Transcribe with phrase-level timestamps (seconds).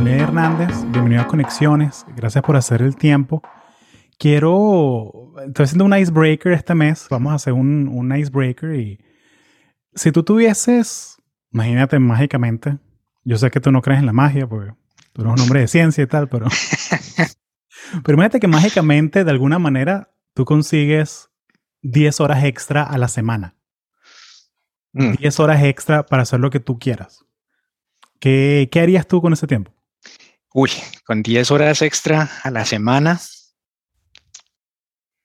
[0.00, 3.42] Daniel Hernández, bienvenido a Conexiones, gracias por hacer el tiempo.
[4.18, 8.98] Quiero, estoy haciendo un icebreaker este mes, vamos a hacer un, un icebreaker y
[9.94, 11.18] si tú tuvieses,
[11.52, 12.78] imagínate mágicamente,
[13.24, 14.72] yo sé que tú no crees en la magia porque
[15.12, 16.46] tú eres un hombre de ciencia y tal, pero,
[18.02, 21.28] pero imagínate que mágicamente de alguna manera tú consigues
[21.82, 23.54] 10 horas extra a la semana.
[24.92, 25.42] 10 mm.
[25.42, 27.26] horas extra para hacer lo que tú quieras.
[28.18, 29.74] ¿Qué, ¿Qué harías tú con ese tiempo?
[30.52, 30.70] Uy,
[31.04, 33.20] con 10 horas extra a la semana,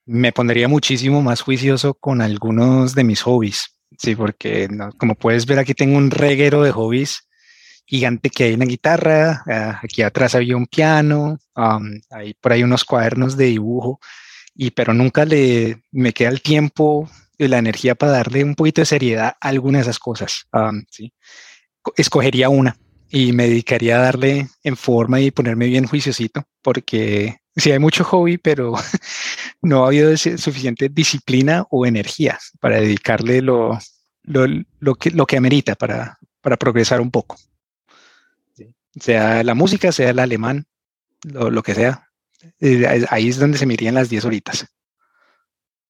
[0.05, 3.75] me pondría muchísimo más juicioso con algunos de mis hobbies.
[3.97, 4.67] Sí, porque
[4.99, 7.27] como puedes ver aquí tengo un reguero de hobbies
[7.87, 11.39] gigante que hay una guitarra, ah, aquí atrás había un piano,
[12.11, 13.99] hay por ahí unos cuadernos de dibujo,
[14.53, 18.81] y pero nunca le me queda el tiempo y la energía para darle un poquito
[18.81, 20.47] de seriedad a alguna de esas cosas.
[20.89, 21.13] ¿sí?
[21.95, 22.77] Escogería una
[23.09, 28.03] y me dedicaría a darle en forma y ponerme bien juiciosito, porque sí hay mucho
[28.03, 28.73] hobby, pero
[29.61, 33.79] no ha habido suficiente disciplina o energía para dedicarle lo,
[34.23, 34.45] lo,
[34.79, 37.37] lo, que, lo que amerita para, para progresar un poco.
[38.99, 40.65] Sea la música, sea el alemán,
[41.23, 42.09] lo, lo que sea.
[42.59, 44.65] Eh, ahí es donde se me irían las 10 horitas.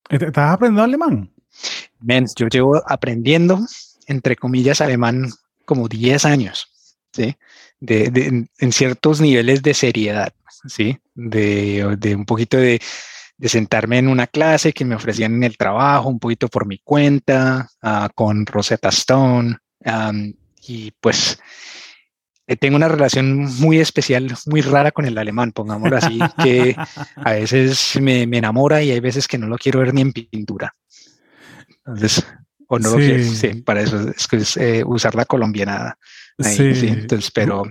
[0.09, 1.33] ¿Estás aprendiendo alemán?
[1.99, 3.59] Men, yo llevo aprendiendo,
[4.07, 5.29] entre comillas, alemán
[5.65, 6.71] como 10 años,
[7.15, 7.35] ¿sí?
[7.79, 10.33] De, en, ciertos niveles de seriedad,
[10.67, 10.97] ¿sí?
[11.13, 12.81] De, de un poquito de,
[13.37, 16.79] de, sentarme en una clase que me ofrecían en el trabajo, un poquito por mi
[16.79, 20.33] cuenta, uh, con Rosetta Stone, um,
[20.67, 21.39] y pues
[22.47, 26.75] eh, tengo una relación muy especial, muy rara con el alemán, pongámoslo así, que
[27.15, 30.11] a veces me, me, enamora y hay veces que no lo quiero ver ni en
[30.11, 30.75] pintura.
[31.85, 32.25] Entonces,
[32.67, 35.25] o no lo quiero, sí, para eso es, es eh, usar la
[36.39, 36.75] sí.
[36.75, 36.87] sí.
[36.87, 37.63] Entonces, pero...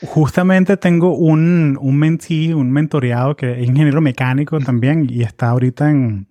[0.00, 5.90] Justamente tengo un, un mentee, un mentoreado que es ingeniero mecánico también y está ahorita
[5.90, 6.28] en,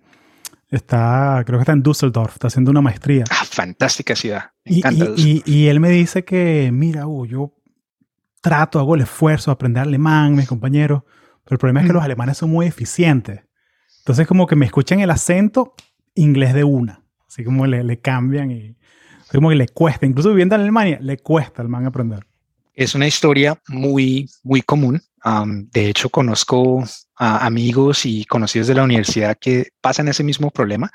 [0.70, 3.24] está, creo que está en Düsseldorf, está haciendo una maestría.
[3.30, 4.52] Ah, fantástica ciudad.
[4.64, 4.82] y,
[5.16, 7.54] y, y, él me dice que, mira, Hugo, yo
[8.40, 11.02] trato, hago el esfuerzo de aprender alemán, mis compañeros,
[11.44, 13.42] pero el problema es que los alemanes son muy eficientes.
[13.98, 15.74] Entonces como que me escuchan el acento
[16.14, 18.77] inglés de una, así como le, le cambian y
[19.36, 22.26] como que le cuesta, incluso viviendo en Alemania, le cuesta al alemán aprender.
[22.74, 25.02] Es una historia muy, muy común.
[25.72, 26.84] de hecho, conozco
[27.16, 30.90] a amigos y conocidos de la universidad que pasan ese mismo problema.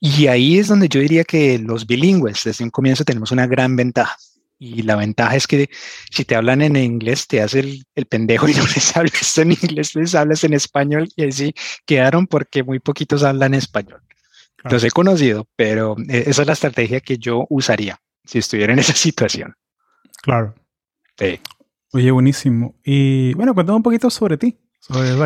[0.00, 3.74] Y ahí es donde yo diría que los bilingües desde un comienzo tenemos una gran
[3.74, 4.16] ventaja.
[4.58, 5.68] Y la ventaja es que
[6.10, 9.52] si te hablan en inglés, te hace el, el pendejo y no les hablas en
[9.52, 11.54] inglés, les hablas en español y así
[11.86, 14.02] quedaron porque muy poquitos hablan español.
[14.64, 18.78] Los he conocido, pero eh, esa es la estrategia que yo usaría si estuviera en
[18.80, 19.54] esa situación.
[20.22, 20.54] Claro.
[21.18, 21.40] Sí.
[21.92, 22.74] Oye, buenísimo.
[22.82, 24.58] Y bueno, cuéntame un poquito sobre ti.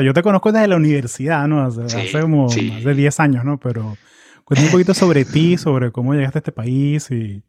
[0.03, 1.63] yo te conozco desde la universidad, ¿no?
[1.63, 3.59] Hace, como más de 10 años, ¿no?
[3.59, 3.97] Pero
[4.45, 7.43] cuéntame un poquito sobre ti, sobre cómo llegaste a este país y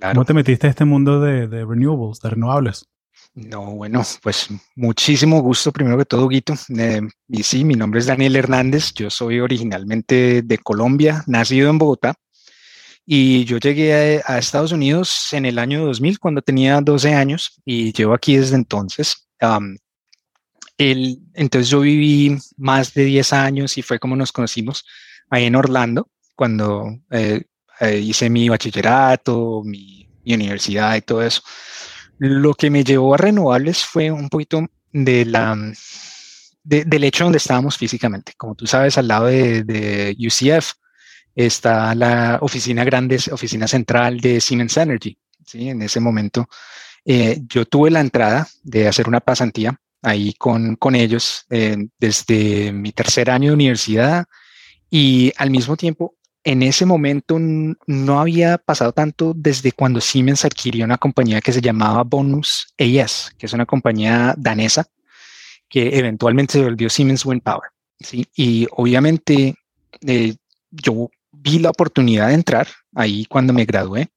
[0.00, 2.88] ¿Cómo te metiste a este mundo de, de, renewables, de renovables?
[3.34, 6.54] No, bueno, pues muchísimo gusto, primero que todo, Guito.
[6.78, 11.78] Eh, y sí, mi nombre es Daniel Hernández, yo soy originalmente de Colombia, nacido en
[11.78, 12.14] Bogotá,
[13.04, 17.92] y yo llegué a, Estados Unidos en el año 2000, cuando tenía 12 años, y
[17.92, 19.28] llevo aquí desde entonces.
[20.78, 24.84] el, entonces yo viví más de 10 años y fue como nos conocimos
[25.28, 27.44] ahí en Orlando, cuando eh,
[27.80, 31.42] eh, hice mi bachillerato, mi, universidad y todo eso.
[32.18, 35.56] Lo que me llevó a renovables fue un poquito de la,
[36.62, 38.32] del hecho donde estábamos físicamente.
[38.36, 40.72] Como tú sabes, al lado de, UCF
[41.34, 45.18] está la oficina grande, oficina central de Siemens Energy.
[45.44, 45.68] ¿sí?
[45.68, 46.48] En ese momento
[47.04, 52.72] eh, yo tuve la entrada de hacer una pasantía ahí con, con ellos eh, desde
[52.72, 54.24] mi tercer año de universidad
[54.90, 60.84] y al mismo tiempo en ese momento no había pasado tanto desde cuando Siemens adquirió
[60.84, 64.86] una compañía que se llamaba Bonus AS, que es una compañía danesa
[65.68, 67.70] que eventualmente se volvió Siemens Wind Power.
[67.98, 68.26] ¿sí?
[68.36, 69.54] Y obviamente
[70.06, 70.36] eh,
[70.70, 74.08] yo vi la oportunidad de entrar ahí cuando me gradué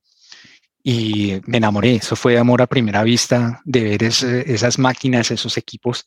[0.82, 1.96] y me enamoré.
[1.96, 6.06] Eso fue amor a primera vista de ver esas máquinas, esos equipos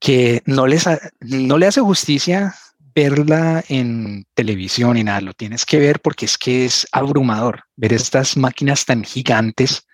[0.00, 0.86] que no les
[1.20, 2.54] no le hace justicia
[2.94, 7.92] verla en televisión y nada, lo tienes que ver porque es que es abrumador ver
[7.92, 9.86] estas máquinas tan gigantes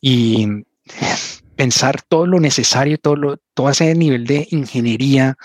[0.00, 0.46] y
[1.56, 5.36] pensar todo lo necesario, todo, lo, todo ese nivel de ingeniería,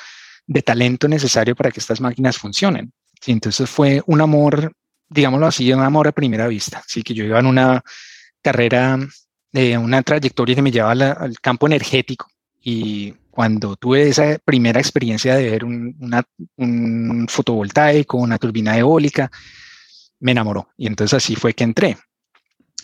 [0.47, 2.93] de talento necesario para que estas máquinas funcionen.
[3.25, 4.73] entonces fue un amor,
[5.09, 6.79] digámoslo así, un amor a primera vista.
[6.85, 7.83] Así que yo iba en una
[8.41, 8.97] carrera
[9.53, 12.27] eh, una trayectoria que me lleva al campo energético
[12.61, 15.95] y cuando tuve esa primera experiencia de ver un,
[16.57, 19.31] un fotovoltaico, una turbina eólica,
[20.19, 21.97] me enamoró y entonces así fue que entré.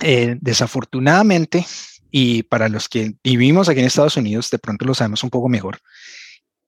[0.01, 1.65] Eh, desafortunadamente,
[2.11, 5.49] y para los que vivimos aquí en Estados Unidos, de pronto lo sabemos un poco
[5.49, 5.79] mejor,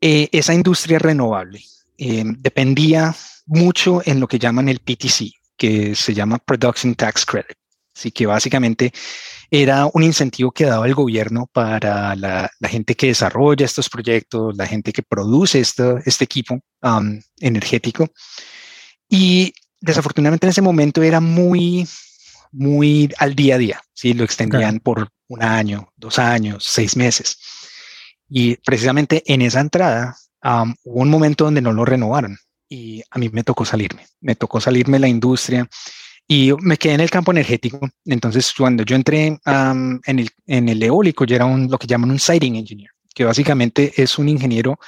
[0.01, 1.61] eh, esa industria renovable
[1.97, 3.15] eh, dependía
[3.45, 7.57] mucho en lo que llaman el PTC, que se llama Production Tax Credit.
[7.95, 8.91] Así que básicamente
[9.51, 14.67] era un incentivo que daba el gobierno para la, gente que desarrolla estos proyectos, la
[14.67, 18.07] gente que produce este, este equipo um, energético.
[19.09, 21.87] Y desafortunadamente en ese momento era muy,
[22.51, 23.81] muy al día a día.
[23.93, 24.13] ¿sí?
[24.13, 27.39] Lo extendían por un año, dos años, seis meses.
[28.29, 30.15] Y precisamente en esa entrada
[30.83, 32.37] hubo un momento donde no lo renovaron
[32.69, 34.05] y a mí me tocó salirme.
[34.21, 35.67] Me tocó salirme de la industria
[36.31, 37.89] y me quedé en el campo energético.
[38.05, 42.11] Entonces, cuando yo entré en, el, en el eólico, yo era un, lo que llaman
[42.11, 44.79] un siting engineer, que básicamente es un ingeniero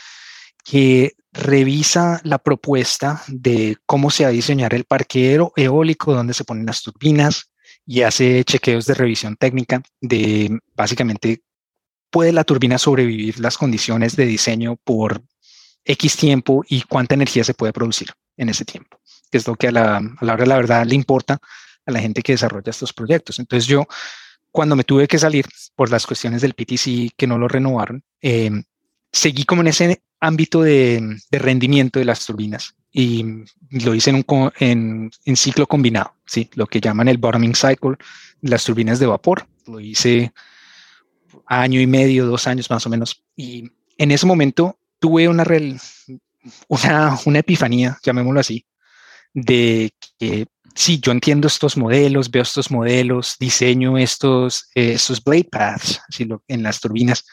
[0.63, 6.43] que revisa la propuesta de cómo se va a diseñar el parque eólico, dónde se
[6.43, 7.49] ponen las turbinas
[7.87, 11.41] y hace chequeos de revisión técnica de básicamente
[12.11, 15.23] puede la turbina sobrevivir las condiciones de diseño por
[15.85, 18.99] X tiempo y cuánta energía se puede producir en ese tiempo,
[19.31, 21.39] que es lo que a la, a la hora de la verdad le importa
[21.86, 23.39] a la gente que desarrolla estos proyectos.
[23.39, 23.88] Entonces yo,
[24.51, 25.45] cuando me tuve que salir
[25.75, 28.51] por las cuestiones del PTC que no lo renovaron, eh,
[29.12, 33.25] seguí como en ese ámbito de, rendimiento de las turbinas y
[33.69, 36.50] lo hice en, un, en, ciclo combinado, ¿sí?
[36.54, 37.95] lo que llaman el bottoming cycle,
[38.42, 39.48] las turbinas de vapor.
[39.66, 40.33] Lo hice
[41.45, 43.24] año y medio, dos años más o menos.
[43.36, 45.45] Y en ese momento tuve una,
[46.68, 48.66] una, una epifanía, llamémoslo así,
[49.33, 55.50] de que sí, yo entiendo estos modelos, veo estos modelos, diseño estos, eh, estos blade
[55.51, 56.01] paths
[56.48, 57.25] en las turbinas,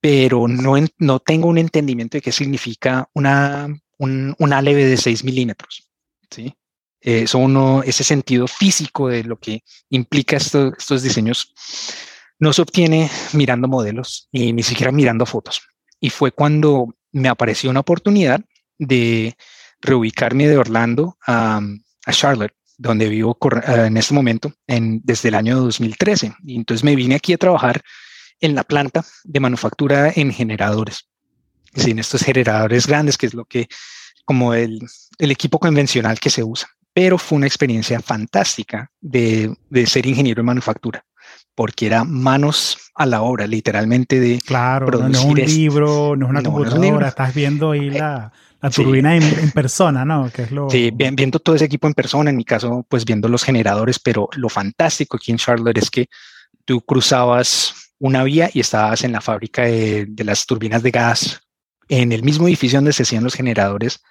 [0.00, 3.68] pero no, no tengo un entendimiento de qué significa una,
[3.98, 5.88] un, una leve de 6 milímetros.
[6.30, 6.54] ¿sí?
[7.00, 11.54] Eso uno, ese sentido físico de lo que implica estos diseños
[12.40, 15.62] no se obtiene mirando modelos y ni siquiera mirando fotos.
[16.00, 18.40] Y fue cuando me apareció una oportunidad
[18.78, 19.36] de
[19.80, 21.60] reubicarme de Orlando a,
[22.06, 23.36] a Charlotte, donde vivo
[23.66, 26.34] en este momento en, desde el año 2013.
[26.44, 27.82] Y entonces me vine aquí a trabajar
[28.40, 31.08] en la planta de manufactura en generadores.
[31.74, 33.68] en estos generadores grandes, que es lo que,
[34.24, 34.80] como el,
[35.18, 36.68] el equipo convencional que se usa.
[36.92, 41.04] Pero fue una experiencia fantástica de, de ser ingeniero en manufactura
[41.54, 46.26] porque era manos a la obra, literalmente de claro, producir no, es un libro, no
[46.26, 50.30] es una computadora, estás viendo ahí eh, la, la turbina en, persona, ¿no?
[50.30, 50.68] Que es lo...
[50.68, 54.28] Sí, viendo todo ese equipo en persona, en mi caso, pues viendo los generadores, pero
[54.36, 56.08] lo fantástico aquí en Charlotte es que
[56.64, 61.40] tú cruzabas una vía y estabas en la fábrica de, las turbinas de gas.
[61.88, 64.02] En el mismo edificio donde se hacían los generadores,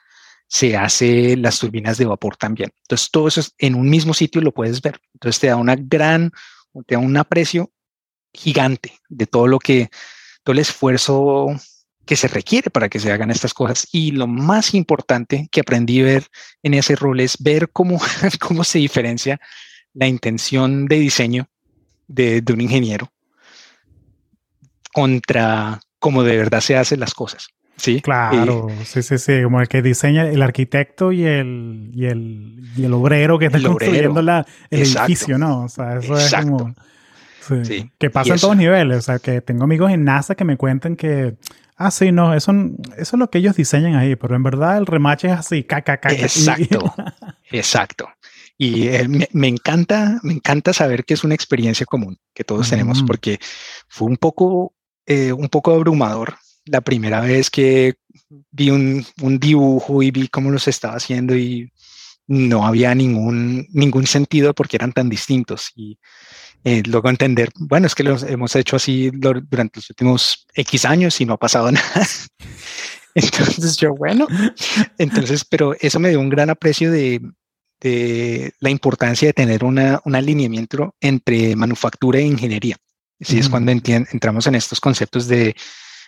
[0.47, 2.71] se hace las turbinas de vapor también.
[2.83, 4.99] Entonces, todo eso en un mismo sitio lo puedes ver.
[5.13, 6.31] Entonces, te da una gran,
[6.85, 7.71] te da un aprecio
[8.33, 9.89] gigante de todo lo que,
[10.44, 11.47] todo el esfuerzo
[12.07, 13.88] que se requiere para que se hagan estas cosas.
[13.92, 16.27] Y lo más importante que aprendí a ver
[16.63, 18.00] en ese rol es ver cómo,
[18.39, 19.39] cómo se diferencia
[19.94, 21.48] la intención de diseño
[22.07, 23.12] de, de un ingeniero
[24.92, 27.49] contra cómo de verdad se hacen las cosas.
[27.76, 28.02] Sí.
[28.02, 32.85] Claro, sí, sí, sí, como el que diseña el arquitecto y el, y el, y
[32.85, 35.66] el obrero que está construyendo la, el edificio, ¿no?
[35.66, 36.73] O sea, eso es como...
[37.64, 38.97] Sí, Que pasa en todos niveles.
[38.97, 41.37] O sea, que tengo amigos en NASA que me cuentan que,
[41.77, 42.51] ah, sí, no, eso,
[42.97, 45.97] eso es lo que ellos diseñan ahí, pero en verdad el remache es así, caca,
[45.97, 46.15] caca.
[46.15, 46.93] Exacto,
[47.51, 48.09] exacto.
[48.57, 53.03] Y eh, me, encanta, me encanta saber que es una experiencia común que todos tenemos,
[53.03, 53.39] porque
[53.87, 54.73] fue un poco
[55.05, 57.95] eh, un poco abrumador la primera vez que
[58.51, 59.05] vi un,
[59.39, 61.71] dibujo y vi cómo los estaba haciendo y
[62.27, 65.71] no había ningún, ningún sentido porque eran tan distintos.
[65.75, 65.97] Y
[66.64, 71.19] eh, luego entender, bueno, es que los hemos hecho así durante los últimos X años
[71.21, 72.07] y no ha pasado nada.
[73.16, 74.28] Entonces yo, bueno,
[74.97, 77.21] entonces, pero eso me dio un gran aprecio de,
[78.59, 82.76] la importancia de tener una, un alineamiento entre manufactura e ingeniería.
[83.19, 85.56] Sí, es cuando entramos en estos conceptos de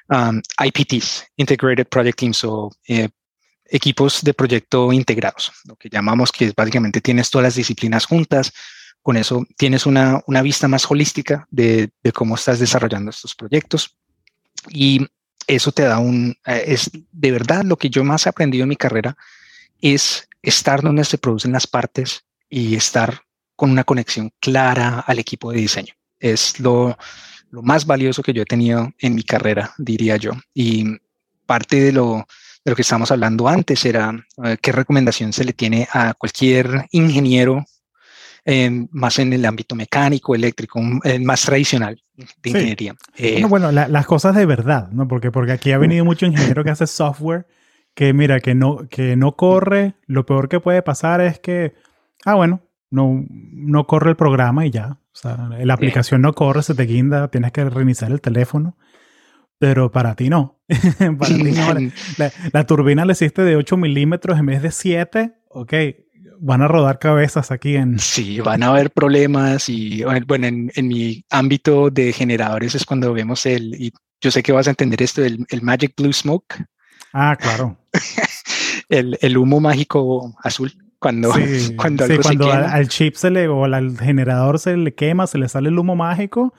[0.09, 3.09] um, IPTs, Integrated Project Teams o eh,
[3.65, 8.51] equipos de proyecto integrados, lo que llamamos que es básicamente tienes todas las disciplinas juntas,
[9.01, 13.97] con eso tienes una, una vista más holística de, de, cómo estás desarrollando estos proyectos
[14.69, 15.07] y
[15.47, 18.69] eso te da un, eh, es de verdad lo que yo más he aprendido en
[18.69, 19.15] mi carrera
[19.81, 23.21] es estar donde se producen las partes y estar
[23.55, 26.97] con una conexión clara al equipo de diseño es lo,
[27.49, 30.31] lo más valioso que yo he tenido en mi carrera, diría yo.
[30.53, 30.85] Y
[31.45, 32.27] parte de lo,
[32.63, 34.13] de lo que estábamos hablando antes era
[34.43, 37.65] eh, qué recomendación se le tiene a cualquier ingeniero
[38.91, 40.79] más en el ámbito mecánico, eléctrico,
[41.21, 42.01] más tradicional
[42.41, 42.95] de ingeniería.
[43.17, 45.07] Eh, bueno, las cosas de verdad, ¿no?
[45.07, 47.45] Porque, porque aquí ha venido mucho ingeniero que hace software
[47.93, 49.95] que, mira, que no, que no corre.
[50.05, 51.73] Lo peor que puede pasar es que,
[52.25, 54.97] ah, bueno, no, no corre el programa y ya.
[55.11, 58.77] O sea, la aplicación no corre, se te guinda, tienes que reiniciar el teléfono.
[59.57, 60.61] Pero para ti no.
[61.19, 61.73] para ti no.
[62.17, 65.33] La, la, turbina le hiciste de 8 milímetros en vez de 7.
[65.49, 65.73] Ok,
[66.39, 67.99] van a rodar cabezas aquí en...
[67.99, 73.45] Sí, van a haber problemas y bueno, en, mi ámbito de generadores es cuando vemos
[73.45, 76.65] el, y yo sé que vas a entender esto, el, el Magic Blue Smoke.
[77.13, 77.77] Ah, claro.
[78.89, 80.73] el, el, humo mágico azul.
[80.99, 81.31] Cuando,
[81.77, 85.47] cuando, sí, cuando al, chip se le, o al generador se le quema, se le
[85.49, 86.53] sale el humo mágico,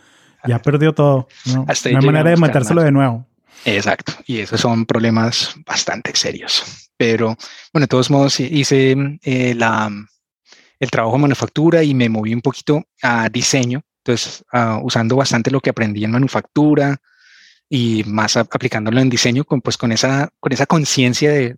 [0.47, 1.29] ya perdió todo.
[1.47, 3.27] No, hay manera de metérselo de nuevo.
[3.67, 6.90] Exacto, y esos son problemas bastante serios.
[7.01, 7.35] Pero
[7.73, 9.91] bueno, de todos modos hice eh, la,
[10.79, 13.81] el trabajo de manufactura y me moví un poquito a diseño.
[14.05, 17.01] Entonces, uh, usando bastante lo que aprendí en manufactura
[17.71, 21.57] y más aplicándolo en diseño, con, pues con esa con esa conciencia de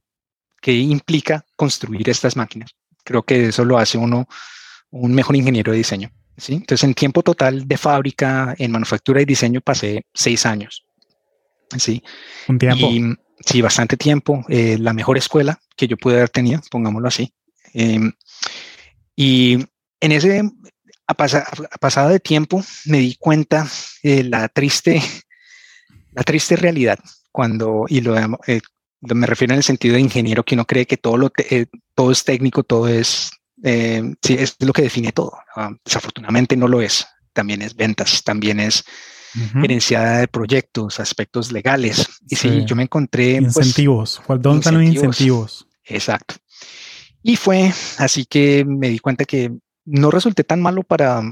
[0.61, 2.71] qué implica construir estas máquinas.
[3.03, 4.29] Creo que eso lo hace uno
[4.91, 6.13] un mejor ingeniero de diseño.
[6.37, 6.53] ¿sí?
[6.55, 10.85] Entonces, en tiempo total de fábrica, en manufactura y diseño, pasé seis años.
[11.77, 12.01] ¿sí?
[12.47, 12.87] Un tiempo.
[12.87, 17.33] Y, sí, bastante tiempo, eh, la mejor escuela que yo pude haber tenido, pongámoslo así.
[17.73, 18.13] Em,
[19.17, 19.65] y
[20.01, 20.43] en ese,
[21.07, 23.69] a, pasada de tiempo, me di cuenta
[24.03, 25.01] de la triste,
[26.13, 26.99] la triste realidad
[27.31, 28.61] cuando, y lo, eh,
[29.01, 32.13] me refiero en el sentido de ingeniero, que uno cree que todo, lo eh, todo
[32.13, 33.31] es técnico, todo es,
[33.63, 35.33] sí, es lo que define todo.
[35.57, 37.07] Ah, desafortunadamente no lo es.
[37.33, 38.85] También es ventas, también es
[39.53, 42.07] gerenciada de proyectos, aspectos legales.
[42.29, 43.41] Y sí, yo me encontré...
[43.41, 44.21] Pues, incentivos.
[44.29, 45.67] ¿Dónde están los incentivos?
[45.85, 46.37] Exacto.
[47.23, 49.53] Y fue así que me di cuenta que
[49.85, 51.23] no resulté tan malo para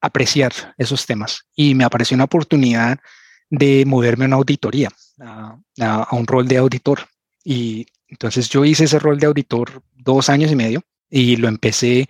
[0.00, 2.98] apreciar esos temas y me apareció una oportunidad
[3.50, 4.90] de moverme a una auditoría,
[5.20, 7.00] a, a, un rol de auditor.
[7.44, 12.08] Y entonces yo hice ese rol de auditor dos años y medio y lo empecé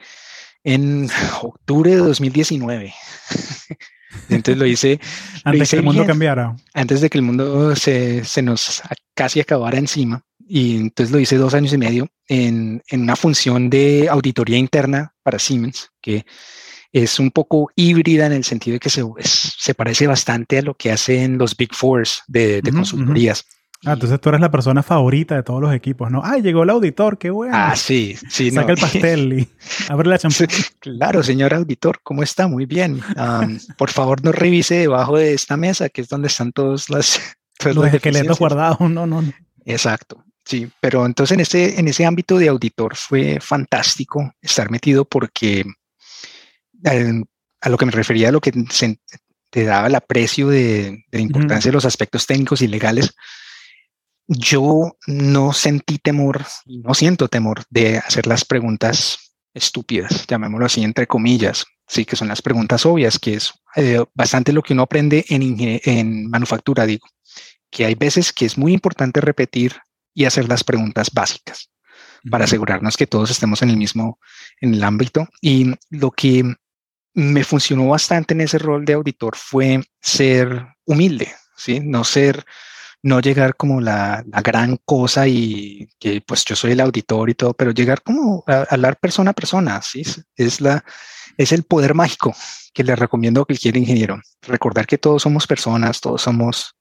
[0.64, 1.08] en
[1.42, 2.92] octubre de 2019.
[4.28, 5.00] Entonces lo hice.
[5.44, 6.56] antes de que el mundo cambiara.
[6.74, 8.82] Antes de que el mundo se, se, nos
[9.14, 10.22] casi acabara encima.
[10.48, 15.14] Y entonces lo hice dos años y medio en, en una función de auditoría interna
[15.22, 16.24] para Siemens, que
[16.92, 20.74] es un poco híbrida en el sentido de que se, se parece bastante a lo
[20.74, 23.44] que hacen los Big Fours de, de consultorías.
[23.86, 26.20] Ah, entonces tú eres la persona favorita de todos los equipos, ¿no?
[26.24, 27.18] ¡Ay, llegó el auditor!
[27.18, 27.52] ¡Qué bueno!
[27.56, 28.50] Ah, sí, sí.
[28.50, 29.48] Saca el pastel y
[29.88, 30.44] abre la champú.
[30.80, 32.48] Claro, señor auditor, ¿cómo está?
[32.48, 33.00] Muy bien.
[33.78, 37.20] por favor, no revise debajo de esta mesa, que es donde están todos las,
[37.64, 38.80] los esqueletos guardados.
[38.80, 39.32] No, no, no.
[39.64, 40.24] Exacto.
[40.44, 45.64] Sí, pero entonces en ese, en ese ámbito de auditor fue fantástico estar metido porque
[47.60, 48.52] a lo que me refería, a lo que
[49.50, 53.14] te daba el aprecio de, la importancia de los aspectos técnicos y legales,
[54.28, 60.82] yo no sentí temor y no siento temor de hacer las preguntas estúpidas, llamémoslo así,
[60.82, 64.82] entre comillas, sí, que son las preguntas obvias, que es eh, bastante lo que uno
[64.82, 67.06] aprende en, en manufactura, digo,
[67.70, 69.76] que hay veces que es muy importante repetir
[70.14, 71.70] y hacer las preguntas básicas
[72.30, 74.18] para asegurarnos que todos estemos en el mismo,
[74.60, 75.28] en el ámbito.
[75.40, 76.54] Y lo que
[77.14, 81.80] me funcionó bastante en ese rol de auditor fue ser humilde, ¿sí?
[81.80, 82.44] No ser
[83.06, 87.54] no llegar como la, gran cosa y que pues yo soy el auditor y todo,
[87.54, 90.02] pero llegar como a, hablar persona a persona, ¿sí?
[90.34, 90.84] Es, la,
[91.36, 92.34] es el poder mágico
[92.74, 94.20] que le recomiendo a cualquier ingeniero.
[94.42, 96.74] Recordar que todos somos personas, todos somos,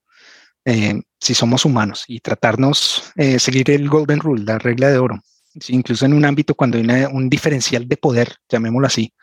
[0.66, 5.22] eh, si somos humanos y tratarnos, eh, seguir el golden rule, la regla de oro.
[5.68, 9.14] incluso en un ámbito cuando hay un diferencial de poder, llamémoslo así,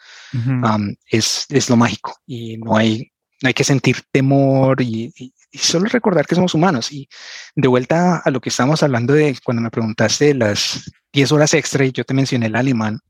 [1.10, 3.10] es, es lo mágico y no hay,
[3.42, 6.92] no hay que sentir temor y, y solo recordar que somos humanos.
[6.92, 7.08] Y
[7.54, 11.84] de vuelta a lo que estamos hablando de cuando me preguntaste las 10 horas extra
[11.84, 13.00] y yo te mencioné el alemán,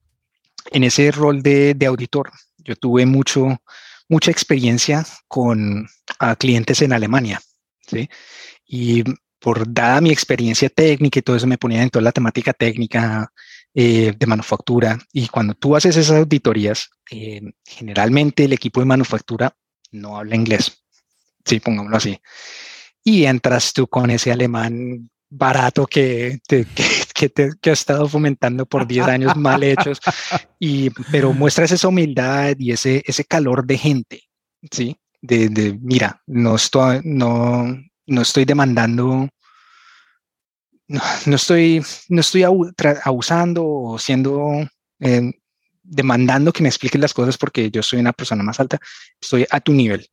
[0.70, 3.60] en ese rol de, de auditor, yo tuve mucho,
[4.08, 5.88] mucha experiencia con
[6.38, 7.40] clientes en Alemania.
[7.86, 8.08] ¿sí?
[8.66, 9.02] Y
[9.38, 13.32] por dada mi experiencia técnica y todo eso me ponía en toda la temática técnica
[13.74, 14.98] eh, de manufactura.
[15.12, 19.56] Y cuando tú haces esas auditorías, eh, generalmente el equipo de manufactura
[19.90, 20.81] no habla inglés
[21.44, 22.20] sí, pongámoslo así.
[23.04, 26.66] Y entras tú con ese alemán barato que, te,
[27.14, 30.00] que, te, que has estado fomentando por 10 años mal hechos,
[30.58, 34.32] y, pero muestras esa humildad y ese, ese calor de gente
[34.70, 34.96] ¿sí?
[35.20, 37.66] De, de mira, no estoy, no,
[38.06, 39.28] no estoy demandando,
[40.88, 42.44] no, estoy, no estoy
[43.04, 44.68] abusando o siendo,
[45.00, 45.32] eh,
[45.82, 48.78] demandando que me expliques las cosas porque yo soy una persona más alta,
[49.20, 50.06] estoy a tu nivel.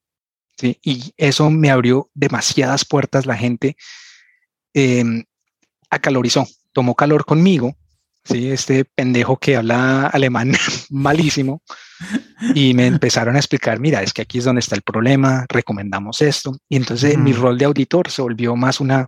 [0.60, 0.80] ¿Sí?
[0.84, 3.78] Y eso me abrió demasiadas puertas, la gente
[4.74, 5.24] eh,
[5.90, 7.76] acalorizó, tomó calor conmigo
[8.24, 8.52] ¿sí?
[8.52, 10.54] Este pendejo que habla alemán
[10.90, 11.62] malísimo.
[12.56, 16.22] Y me empezaron a explicar, mira, es que aquí es donde está el problema, recomendamos
[16.22, 16.58] esto.
[16.70, 19.08] Y entonces mi rol de auditor se volvió más una,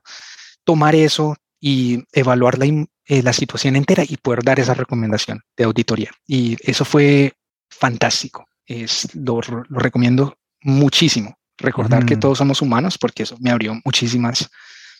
[0.63, 5.63] tomar eso y evaluar la, eh, la situación entera y poder dar esa recomendación de
[5.63, 6.11] auditoría.
[6.27, 7.33] Y eso fue
[7.69, 8.45] fantástico.
[8.65, 11.37] Es, lo, lo recomiendo muchísimo.
[11.61, 14.49] Recordar que todos somos humanos porque eso me abrió muchísimas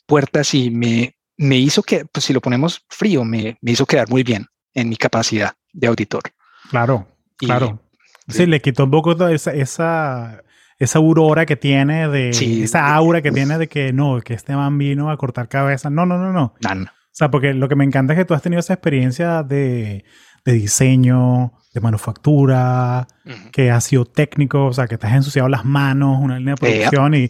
[0.06, 4.08] puertas y me me hizo que, pues si lo ponemos frío, me, me hizo quedar
[4.10, 6.22] muy bien en mi capacidad de auditor.
[6.70, 7.82] Claro, claro.
[8.28, 10.44] Sí, le quitó un poco esa, esa,
[10.78, 14.78] esa aurora que tiene de, esa aura que tiene de que no, que este man
[14.78, 15.90] vino a cortar cabeza.
[15.90, 16.54] No, no, no, no.
[16.62, 16.84] no.
[16.84, 20.06] O sea, porque lo que me encanta es que tú has tenido esa experiencia de,
[20.46, 23.08] de diseño, de manufactura,
[23.52, 26.60] que has sido técnico, o sea, que te has ensuciado las manos, una línea de
[26.60, 27.30] producción y,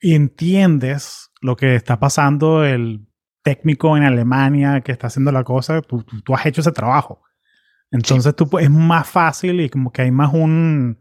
[0.00, 3.06] y entiendes lo que está pasando el
[3.42, 7.22] técnico en Alemania que está haciendo la cosa, tú, tú, has hecho ese trabajo.
[7.90, 11.00] Entonces tú, es más fácil y como que hay más un,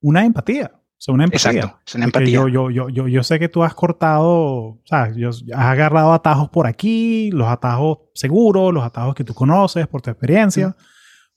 [0.00, 0.72] una empatía.
[1.02, 1.50] O sea, una empatía.
[1.50, 2.30] Exacto, es una empatía.
[2.32, 6.48] Yo, yo, yo, yo, yo sé que tú has cortado, o sea, has agarrado atajos
[6.48, 10.76] por aquí, los atajos seguros, los atajos que tú conoces por tu experiencia,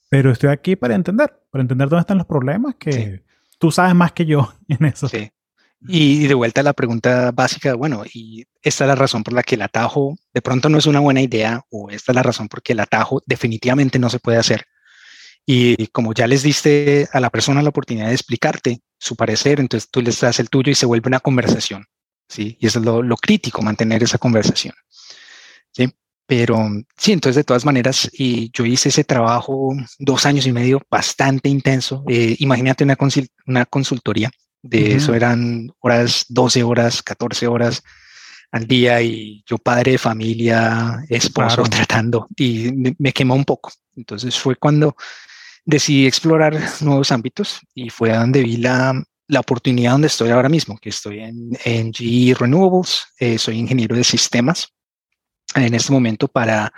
[0.08, 3.24] pero estoy aquí para entender, para entender dónde están los problemas que
[3.58, 5.10] tú sabes más que yo en eso.
[5.10, 5.32] Sí.
[5.88, 9.42] Y de vuelta a la pregunta básica, bueno, y esta es la razón por la
[9.42, 12.50] que el atajo de pronto no es una buena idea o esta es la razón
[12.50, 14.66] por que el atajo definitivamente no se puede hacer.
[15.44, 19.90] Y como ya les diste a la persona la oportunidad de explicarte su parecer, entonces
[19.90, 21.86] tú les das el tuyo y se vuelve una conversación.
[22.28, 22.58] ¿sí?
[22.60, 24.74] Y eso es lo, crítico, mantener esa conversación.
[25.72, 25.94] ¿sí?
[26.26, 26.58] Pero
[26.98, 31.50] sí, entonces de todas maneras, y yo hice ese trabajo dos años y medio bastante
[31.50, 32.04] intenso.
[32.08, 32.98] Eh, imagínate una,
[33.46, 34.32] una consultoría
[34.64, 37.84] de eso eran horas, 12 horas, 14 horas
[38.52, 43.72] al día y yo padre de familia, esposo, tratando y me, quemó un poco.
[43.96, 44.96] Entonces fue cuando
[45.66, 50.78] decidí explorar nuevos ámbitos y fue donde vi la, la oportunidad donde estoy ahora mismo,
[50.78, 54.72] que estoy en, en GE Renewables, eh, soy ingeniero de sistemas
[55.56, 56.72] en este momento para,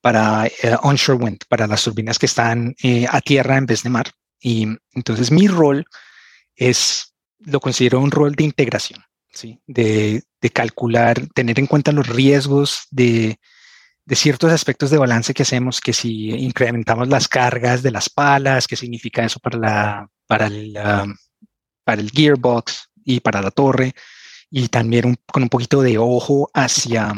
[0.00, 3.90] para eh, onshore wind, para las turbinas que están eh, a tierra en vez de
[3.90, 4.10] mar.
[4.40, 5.84] Y entonces mi rol
[6.56, 9.60] es lo considero un rol de integración, ¿sí?
[9.66, 13.38] de, de calcular, tener en cuenta los riesgos de,
[14.04, 18.66] de, ciertos aspectos de balance que hacemos, que si incrementamos las cargas de las palas,
[18.66, 20.78] qué significa eso para, la, para, el,
[21.84, 23.94] para el gearbox y para la torre,
[24.50, 27.12] y también con un poquito de ojo hacia,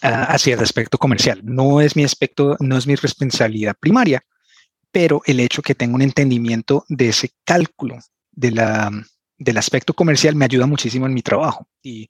[0.00, 1.40] hacia el aspecto comercial.
[1.44, 4.22] No es mi aspecto, no es mi responsabilidad primaria,
[4.90, 7.98] pero el hecho que tengo un entendimiento de ese cálculo
[8.32, 8.50] de
[9.36, 11.68] del aspecto comercial me ayuda muchísimo en mi trabajo.
[11.82, 12.08] Y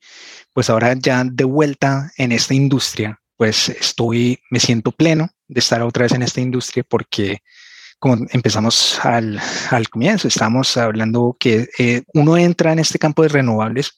[0.53, 5.83] pues ahora ya de vuelta en esta industria, pues estoy, me siento pleno de estar
[5.83, 7.43] otra vez en esta industria porque
[7.99, 13.29] como empezamos al, al comienzo, estamos hablando que eh, uno entra en este campo de
[13.29, 13.93] renovables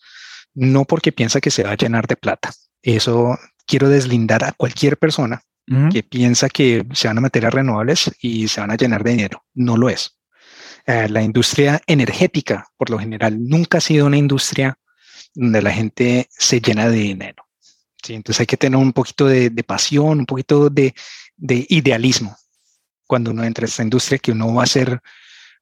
[0.55, 2.53] no porque piensa que se va a llenar de plata.
[2.83, 5.42] Eso quiero deslindar a cualquier persona
[5.90, 9.11] que piensa que se van a meter a renovables y se van a llenar de
[9.11, 9.44] dinero.
[9.53, 10.16] No lo es.
[10.87, 14.79] Eh, la industria energética, por lo general, nunca ha sido una industria
[15.35, 17.45] donde la gente se llena de dinero.
[18.07, 18.14] ¿Sí?
[18.14, 20.95] Entonces hay que tener un poquito de, pasión, un poquito de,
[21.38, 22.37] idealismo
[23.07, 25.01] cuando uno entra a esta industria, que uno va a hacer,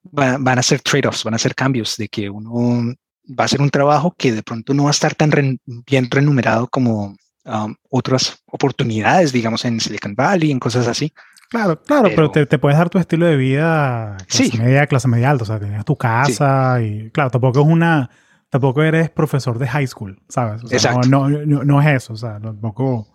[0.03, 2.95] van a hacer trade-offs, van a hacer cambios, de que uno
[3.27, 6.67] va a hacer un trabajo que de pronto no va a estar tan bien remunerado
[6.67, 11.13] como um, otras oportunidades, digamos, en Silicon Valley, en cosas así.
[11.49, 15.43] Claro, claro, pero, te, puedes dar tu estilo de vida clase media, clase media alta,
[15.43, 18.09] o sea, tienes tu casa y claro, tampoco es una,
[18.49, 20.61] tampoco eres profesor de high school, ¿sabes?
[20.71, 21.07] Exacto.
[21.09, 23.13] No, no, no, es eso, o sea, tampoco,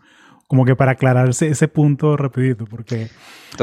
[0.49, 3.09] como que para aclararse ese punto rapidito, porque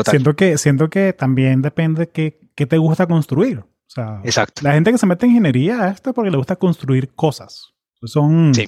[0.10, 3.60] siento que, siento que también depende de qué, qué te gusta construir.
[3.60, 4.62] O sea, Exacto.
[4.64, 7.74] la gente que se mete en ingeniería esto es porque le gusta construir cosas.
[8.04, 8.68] Son, sí.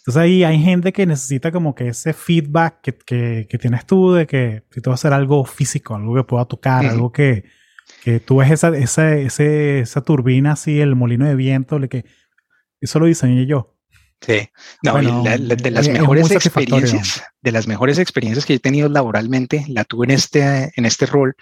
[0.00, 4.12] Entonces ahí hay gente que necesita como que ese feedback que, que, que tienes tú
[4.12, 7.44] de que si tú vas a hacer algo físico, algo que pueda tocar, algo que,
[8.02, 12.06] que tú ves esa, esa, esa turbina así, el molino de viento, le que
[12.80, 13.76] eso lo diseñé yo.
[14.20, 14.50] Sí,
[14.82, 20.04] no, de las mejores experiencias, de las mejores experiencias que he tenido laboralmente, la tuve
[20.06, 21.34] en este, en este rol.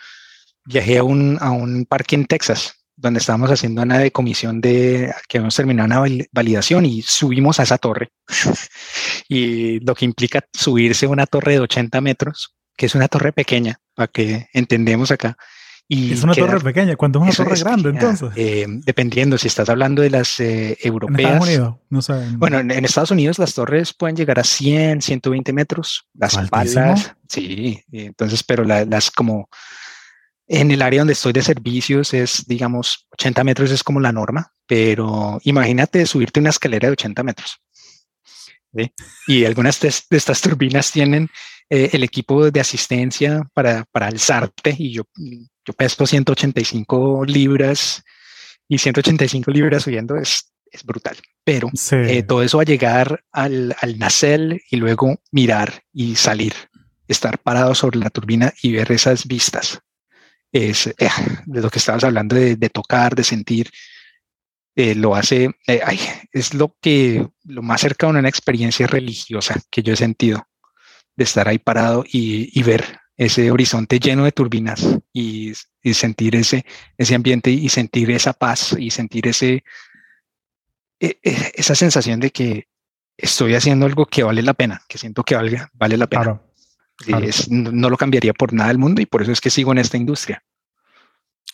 [0.65, 5.39] Viajé a un, a un parque en Texas donde estábamos haciendo una decomisión de que
[5.39, 8.11] hemos terminado una validación y subimos a esa torre.
[9.29, 13.33] y lo que implica subirse a una torre de 80 metros, que es una torre
[13.33, 15.37] pequeña, para que entendemos acá.
[15.91, 18.29] Y es una torre pequeña, ¿cuánto es una torre grande entonces?
[18.37, 21.19] Eh, dependiendo, si estás hablando de las eh, europeas.
[21.19, 22.13] En Estados Unidos, no sé.
[22.37, 26.07] Bueno, en, Estados Unidos las torres pueden llegar a 100, 120 metros.
[26.13, 27.83] Las palas, sí.
[27.91, 29.49] Entonces, pero las como
[30.47, 34.53] en el área donde estoy de servicios es, digamos, 80 metros es como la norma,
[34.67, 37.61] pero imagínate subirte una escalera de 80 metros.
[39.27, 41.29] Y algunas de, estas turbinas tienen
[41.71, 45.05] eh, el equipo de asistencia para, para alzarte y yo,
[45.65, 48.03] yo peso 185 libras
[48.69, 51.17] y 185 libras subiendo es, es brutal.
[51.45, 56.53] Pero eh, todo eso va a llegar al, al nacel y luego mirar y salir,
[57.07, 59.81] estar parado sobre la turbina y ver esas vistas
[60.53, 61.09] es eh,
[61.47, 63.71] de lo que estabas hablando de, tocar, de sentir,
[64.75, 65.81] eh, lo hace, eh,
[66.33, 70.47] es lo que, lo más cercano a una experiencia religiosa que yo he sentido,
[71.19, 75.53] de estar ahí parado y, ver ese horizonte lleno de turbinas y,
[75.93, 76.65] sentir ese,
[76.97, 79.65] ese ambiente y sentir esa paz y sentir ese,
[81.01, 82.69] e, e, esa sensación de que
[83.17, 86.41] estoy haciendo algo que vale la pena, que siento que valga, vale la pena
[87.49, 89.97] no, lo cambiaría por nada del mundo y por eso es que sigo en esta
[89.97, 90.43] industria.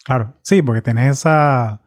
[0.05, 1.81] Claro, sí, porque tienes esa,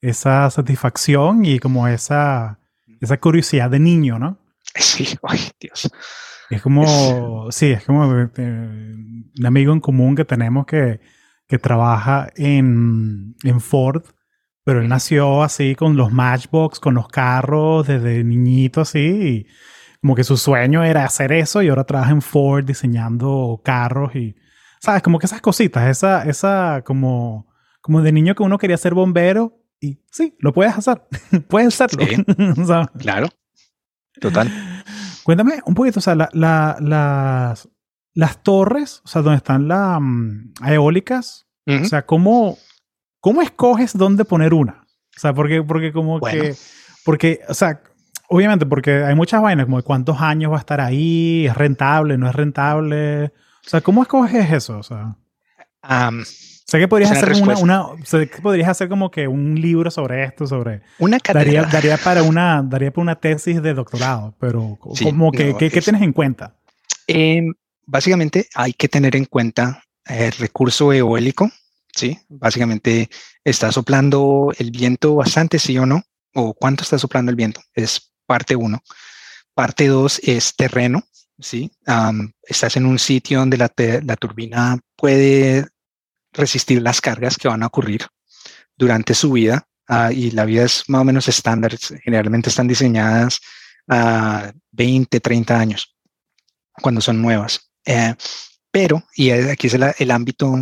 [0.00, 2.58] esa satisfacción y como esa,
[3.00, 4.38] esa curiosidad de niño, ¿no?
[4.74, 5.90] Sí, ay, Dios.
[6.52, 11.00] Es como, sí, es como eh, un amigo en común que tenemos que,
[11.48, 14.02] que trabaja en, en Ford,
[14.64, 18.98] pero él nació así con los Matchbox, con los carros desde niñito así.
[18.98, 19.46] Y,
[20.02, 24.34] como que su sueño era hacer eso y ahora trabaja en Ford diseñando carros y,
[24.80, 25.00] ¿sabes?
[25.00, 27.46] Como que esas cositas, esa, esa como,
[27.80, 31.02] como de niño que uno quería ser bombero y sí, lo puedes hacer,
[31.48, 32.04] puedes hacerlo.
[32.98, 33.28] claro,
[34.20, 34.50] total.
[35.24, 37.68] Cuéntame un poquito, o sea, la, las,
[38.14, 42.58] las torres, o sea, donde están las mm, eólicas, o sea, ¿cómo,
[43.20, 44.84] ¿cómo escoges dónde poner una?
[45.16, 46.54] O sea, porque, porque como que,
[47.04, 47.80] porque, o sea,
[48.34, 52.16] Obviamente, porque hay muchas vainas, como de cuántos años va a estar ahí, es rentable,
[52.16, 53.26] no es rentable.
[53.26, 54.78] O sea, ¿cómo escoges eso?
[54.78, 55.18] O sea,
[56.72, 60.46] sé que podrías hacer una, sé que podrías hacer como que un libro sobre esto,
[60.46, 65.54] sobre una daría, daría, para una daría para una tesis de doctorado, pero como que
[65.58, 66.56] ¿qué, tienes en cuenta?
[67.06, 67.52] Em,
[67.84, 71.50] básicamente hay que tener en cuenta el recurso eólico,
[71.94, 72.18] sí.
[72.30, 73.10] Básicamente
[73.44, 77.60] está soplando el viento bastante, sí o no, o cuánto está soplando el viento.
[77.74, 78.82] Es parte 1.
[79.52, 81.04] Parte 2 es terreno,
[81.38, 81.70] ¿sí?
[82.44, 83.68] estás en un sitio donde la,
[84.16, 85.66] turbina puede
[86.32, 88.06] resistir las cargas que van a ocurrir
[88.76, 91.76] durante su vida ah, y la vida es más o menos estándar.
[92.02, 93.40] Generalmente están diseñadas
[93.88, 95.94] a 20, 30 años
[96.80, 97.70] cuando son nuevas.
[97.84, 98.14] Eh,
[98.70, 100.54] pero, y aquí es el, ámbito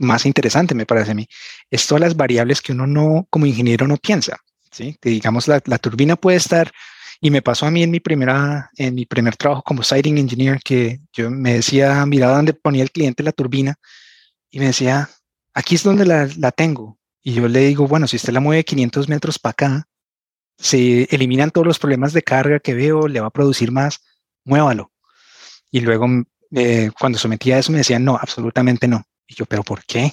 [0.00, 1.26] más interesante, me parece a mí,
[1.70, 4.36] es todas las variables que uno no, como ingeniero, no piensa.
[4.72, 4.96] ¿sí?
[5.00, 6.72] Que digamos la, turbina puede estar,
[7.20, 10.60] y me pasó a mí en mi, primera, en mi primer trabajo como siting engineer,
[10.64, 13.76] que yo me decía, mira dónde ponía el cliente la turbina,
[14.54, 15.10] y me decía,
[15.52, 16.96] aquí es donde la, tengo.
[17.24, 19.88] Y yo le digo, bueno, si usted la mueve 500 metros para acá,
[20.56, 24.04] se eliminan todos los problemas de carga que veo, le va a producir más,
[24.44, 24.92] muévalo.
[25.72, 26.06] Y luego,
[26.54, 29.02] eh, cuando sometía a eso, me decían, no, absolutamente no.
[29.26, 30.12] Y yo, pero ¿por qué?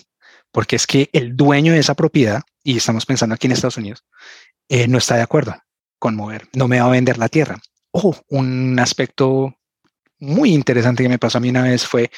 [0.52, 4.04] Porque es que el dueño de esa propiedad, y estamos pensando aquí en Estados Unidos,
[4.70, 5.56] eh, no está de acuerdo
[6.00, 7.62] con mover, no me va a vender la tierra.
[7.92, 9.54] Ojo, un aspecto
[10.18, 12.10] muy interesante que me pasó a mí una vez fue,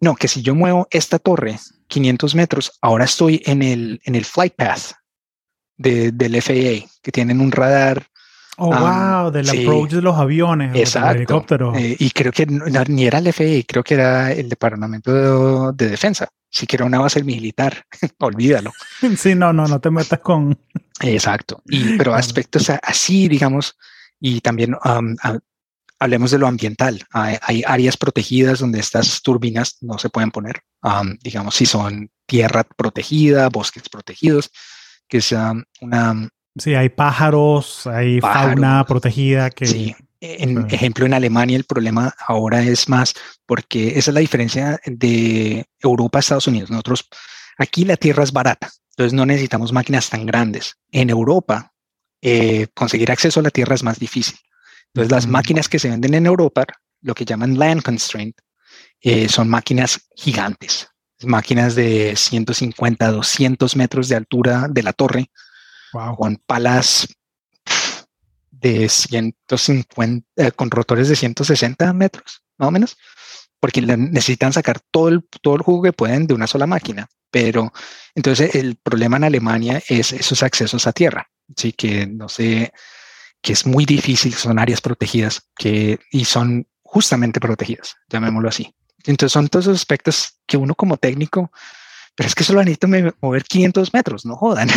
[0.00, 1.58] no, que si yo muevo esta torre
[1.88, 4.92] 500 metros, ahora estoy en el, en el flight path
[5.76, 8.06] de, del FAA, que tienen un radar.
[8.56, 11.78] Oh, wow, del approach de los aviones, exacto, helicópteros.
[11.78, 15.90] Eh, y creo que ni era el FAA, creo que era el Departamento de, de
[15.90, 17.84] Defensa siquiera una base militar,
[18.18, 18.72] olvídalo.
[19.16, 20.58] Sí, no, no, no te metas con...
[21.00, 23.76] Exacto, y, pero aspectos así, digamos,
[24.18, 24.76] y también
[26.00, 27.04] hablemos de lo ambiental.
[27.12, 30.62] Hay, áreas protegidas donde estas turbinas no se pueden poner,
[31.22, 34.50] digamos, si son tierra protegida, bosques protegidos,
[35.06, 36.28] que sea una...
[36.56, 39.66] Sí, hay pájaros, hay fauna protegida que...
[39.66, 43.14] Sí, en ejemplo, en Alemania el problema ahora es más
[43.46, 46.70] porque esa es la diferencia de Europa a Estados Unidos.
[46.70, 47.08] Nosotros,
[47.56, 50.76] aquí la tierra es barata, entonces no necesitamos máquinas tan grandes.
[50.90, 51.72] En Europa,
[52.20, 54.36] eh, conseguir acceso a la tierra es más difícil.
[54.92, 56.66] Entonces, las máquinas que se venden en Europa,
[57.02, 58.36] lo que llaman land constraint,
[59.00, 60.88] eh, son máquinas gigantes.
[61.22, 65.30] máquinas de 150, 200 metros de altura de la torre,
[66.16, 67.06] con palas
[68.50, 72.96] de 150, eh, con rotores de 160 metros, más o menos,
[73.60, 77.06] porque necesitan sacar todo el, todo el jugo que pueden de una sola máquina.
[77.30, 77.70] Pero
[78.14, 82.72] entonces el problema en Alemania es esos accesos a tierra, sí que no sé,
[83.42, 88.74] que es muy difícil, son áreas protegidas que, y son justamente protegidas, llamémoslo así.
[89.04, 91.50] Entonces son todos esos aspectos que uno como técnico,
[92.14, 92.88] pero es que solo necesito
[93.20, 94.68] mover 500 metros, no jodan.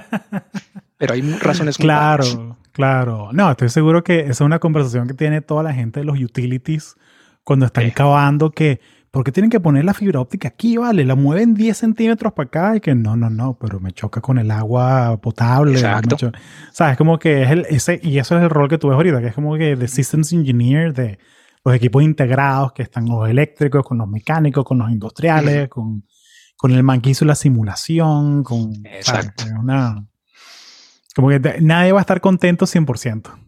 [0.96, 3.30] pero hay razones muy Claro, claro.
[3.32, 6.18] No, estoy seguro que esa es una conversación que tiene toda la gente de los
[6.18, 6.94] utilities
[7.44, 8.80] cuando están cavando que
[9.12, 10.78] ¿por qué tienen que poner la fibra óptica aquí?
[10.78, 14.20] Vale, la mueven 10 centímetros para acá y que no, no, no, pero me choca
[14.20, 15.74] con el agua potable.
[15.74, 16.32] Exacto.
[16.72, 16.96] ¿Sabes?
[16.96, 19.28] Como que es el, ese, y eso es el rol que tú ves ahorita, que
[19.28, 21.18] es como que de systems engineer, de
[21.62, 26.04] los equipos integrados que están los eléctricos, con los mecánicos, con los industriales, con,
[26.56, 28.72] con el man que hizo la simulación, con...
[28.86, 29.44] Exacto.
[29.60, 30.06] Una,
[31.14, 33.41] como que nadie va a estar contento 100%.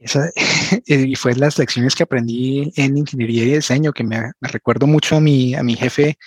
[0.00, 0.30] Esa,
[0.86, 5.20] y fue las lecciones que aprendí en ingeniería y diseño, que me, recuerdo mucho a
[5.20, 6.18] mi, a mi jefe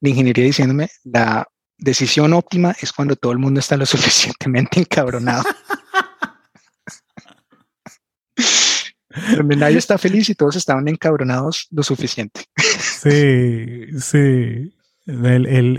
[0.00, 5.44] de ingeniería diciéndome, la decisión óptima es cuando todo el mundo está lo suficientemente encabronado.
[9.36, 12.44] Donde nadie está feliz y todos estaban encabronados lo suficiente.
[12.56, 14.74] Sí, sí.
[15.06, 15.78] El, el,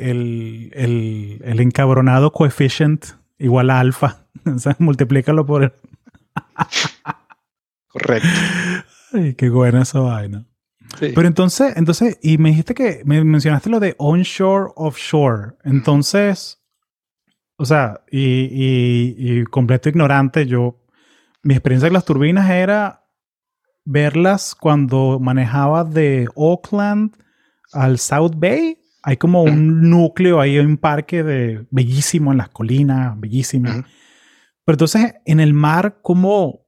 [0.74, 3.06] el, el encabronado coefficient
[3.38, 4.26] igual a alfa.
[4.46, 5.76] O sea, multiplícalo por.
[7.90, 8.28] Correcto.
[9.14, 10.46] Ay, qué buena esa vaina.
[11.00, 15.54] Pero entonces, entonces, y me dijiste que me mencionaste lo de onshore, offshore.
[15.64, 16.62] Entonces,
[17.58, 20.82] o sea, y, y, completo ignorante, yo,
[21.44, 23.06] mi experiencia con las turbinas era
[23.86, 27.16] verlas cuando manejaba de Oakland
[27.72, 28.78] al South Bay.
[29.04, 33.70] Hay como un núcleo ahí, un parque de bellísimo en las colinas, bellísimo.
[34.66, 36.68] Pero entonces, en el mar, ¿cómo,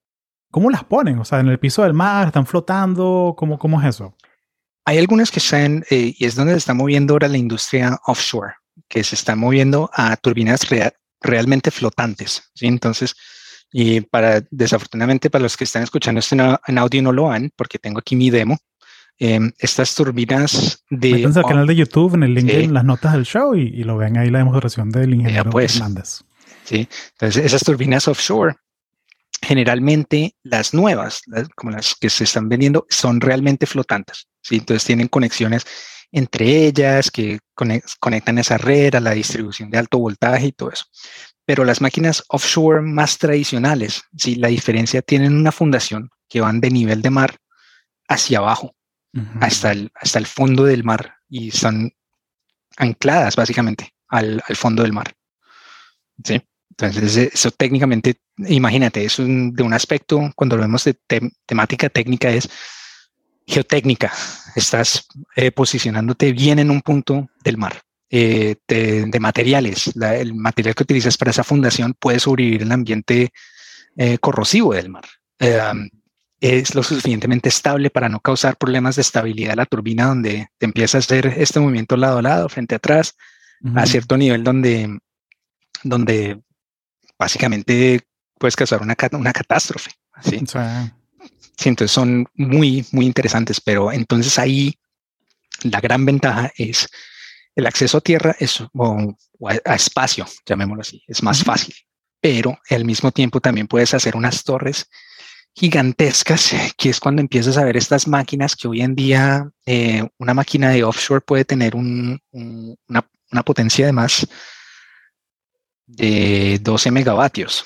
[0.52, 1.18] ¿Cómo las ponen?
[1.18, 4.16] O sea, en el piso del mar, están flotando, ¿cómo, cómo es eso?
[4.86, 8.54] Hay algunas que están, eh, y es donde se está moviendo ahora la industria offshore,
[8.90, 10.68] que se está moviendo a turbinas
[11.22, 12.52] realmente flotantes.
[12.54, 12.68] ¿sí?
[12.68, 13.16] Entonces,
[13.72, 16.36] y para, desafortunadamente, para los que están escuchando esto
[16.68, 18.58] en, audio no lo han, porque tengo aquí mi demo.
[19.18, 21.14] Em, estas turbinas de.
[21.14, 23.96] Métanse al canal de YouTube en el link en las notas del show y, lo
[23.96, 26.22] ven ahí la demostración del ingeniero pues, Hernández.
[26.64, 28.56] Sí, entonces esas turbinas offshore
[29.42, 31.24] generalmente las nuevas,
[31.56, 34.28] como las que se están vendiendo, son realmente flotantes.
[34.42, 34.58] ¿sí?
[34.58, 35.66] Entonces tienen conexiones
[36.12, 40.86] entre ellas que conectan esa red a la distribución de alto voltaje y todo eso.
[41.46, 44.36] Pero las máquinas offshore más tradicionales, ¿sí?
[44.36, 47.38] la diferencia tienen una fundación que van de nivel de mar
[48.08, 48.76] hacia abajo,
[49.42, 51.92] hasta, el, hasta el fondo del mar y son
[52.78, 55.14] ancladas básicamente al, al fondo del mar.
[56.24, 56.42] ¿sí?
[56.88, 60.98] Entonces, eso técnicamente, imagínate, eso de un aspecto, cuando lo vemos de
[61.46, 62.50] temática técnica, es
[63.46, 64.12] geotécnica.
[64.56, 67.82] Estás eh, posicionándote bien en un punto del mar.
[68.14, 73.30] Eh, de, materiales, el material que utilizas para esa fundación puede sobrevivir en el ambiente
[73.96, 75.06] eh, corrosivo del mar.
[76.42, 80.66] es lo suficientemente estable para no causar problemas de estabilidad a la turbina donde te
[80.66, 83.16] empieza a hacer este movimiento lado a lado, frente a atrás,
[83.76, 85.00] a cierto nivel donde,
[85.84, 86.42] donde
[87.22, 88.02] básicamente
[88.40, 89.92] puedes causar una, una catástrofe.
[90.24, 90.42] ¿sí?
[91.56, 91.70] Sí.
[91.70, 94.74] entonces son muy, muy interesantes, pero entonces ahí
[95.62, 96.88] la gran ventaja es
[97.56, 99.16] el acceso a tierra es, o,
[99.48, 101.76] a, espacio, llamémoslo así, es más fácil,
[102.20, 104.90] pero al mismo tiempo también puedes hacer unas torres
[105.54, 110.34] gigantescas, que es cuando empiezas a ver estas máquinas que hoy en día eh, una
[110.34, 114.26] máquina de offshore puede tener un, una, una, potencia de más
[115.96, 117.64] de 12 megavatios.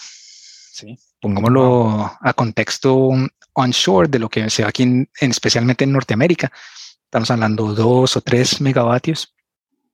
[0.71, 0.97] ¿sí?
[1.21, 3.11] Pongámoslo a contexto
[3.53, 6.51] onshore de lo que se ve aquí, en, especialmente en Norteamérica.
[7.05, 9.33] Estamos hablando 2 o 3 megavatios,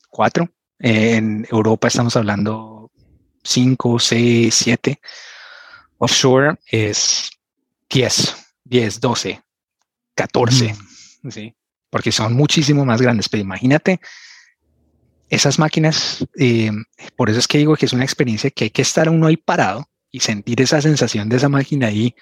[0.09, 0.49] 4.
[0.79, 2.91] en Europa estamos hablando
[3.43, 4.99] 5, 6, 7.
[5.97, 7.29] Offshore es
[7.89, 9.41] 10, 10, 12,
[10.15, 10.75] 14,
[11.29, 11.55] ¿sí?
[11.89, 13.29] porque son muchísimo más grandes.
[13.29, 13.99] Pero imagínate
[15.31, 16.71] esas máquinas, eh,
[17.15, 19.37] por eso es que digo que es una experiencia que hay que estar uno ahí
[19.37, 22.13] parado y sentir esa sensación de esa máquina ahí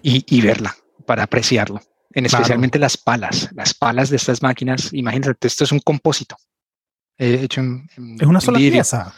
[0.00, 1.80] y, verla para apreciarlo.
[2.12, 4.92] En especialmente las palas, las palas de estas máquinas.
[4.92, 6.36] Imagínate, esto es un compósito.
[7.18, 9.12] hecho es una sola pieza.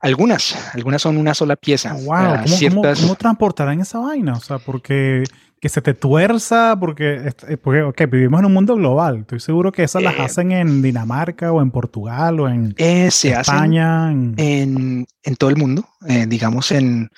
[0.00, 1.92] Algunas, algunas son una sola pieza.
[1.92, 4.34] wow, ¿Cómo, transportarán esa vaina?
[4.34, 5.24] O sea, porque
[5.60, 9.20] que se te tuerza, porque, porque vivimos en un mundo global.
[9.20, 13.06] Estoy seguro que esas las eh, hacen en Dinamarca o en Portugal o en eh,
[13.08, 14.10] España.
[14.12, 17.10] En, en, todo el mundo, eh, digamos, en,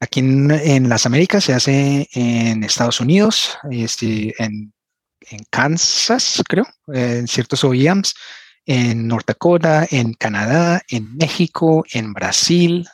[0.00, 4.72] aquí en, en, las Américas se hace en Estados Unidos, este, en,
[5.30, 8.14] en Kansas, creo, en ciertos OEMs,
[8.66, 12.86] en North Dakota, en Canadá, en México, en Brasil,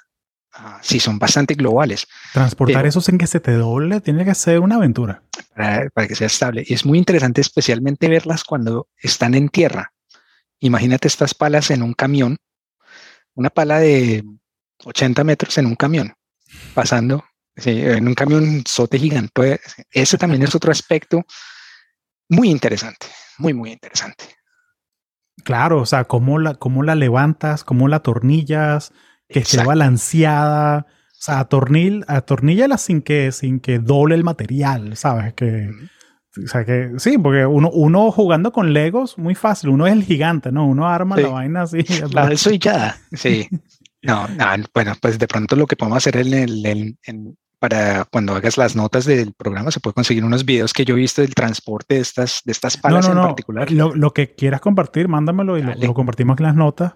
[0.80, 2.06] Sí, son bastante globales.
[2.32, 5.22] Transportar eso sin que se te doble tiene que ser una aventura.
[5.54, 6.64] Para, que sea estable.
[6.66, 9.92] Y es muy interesante especialmente verlas cuando están en tierra.
[10.60, 12.36] Imagínate estas palas en un camión,
[13.34, 14.24] una pala de
[14.84, 16.14] 80 metros en un camión,
[16.74, 17.24] pasando
[17.56, 19.60] en un camión sote gigante.
[19.90, 21.24] Ese también es otro aspecto
[22.28, 23.06] muy interesante,
[23.38, 24.24] muy, muy interesante.
[25.44, 28.92] Claro, o sea, cómo la, cómo la levantas, cómo la tornillas,
[29.28, 30.86] que esté balanceada.
[30.88, 35.34] O sea, atornil, atorníllala sin que, sin que doble el material, ¿sabes?
[35.34, 35.68] Que,
[36.44, 39.70] o sea, que sí, porque uno, uno jugando con Legos, muy fácil.
[39.70, 40.66] Uno es el gigante, ¿no?
[40.66, 41.78] Uno arma la vaina así.
[42.52, 42.96] Y ya.
[43.12, 43.48] Sí.
[44.02, 48.34] No, no, bueno, pues de pronto lo que podemos hacer en el, en, para cuando
[48.34, 51.34] hagas las notas del programa se puede conseguir unos videos que yo he visto del
[51.34, 53.70] transporte de estas, de estas palas en particular.
[53.72, 56.94] Lo, lo, que quieras compartir, mándamelo y lo, compartimos en las notas.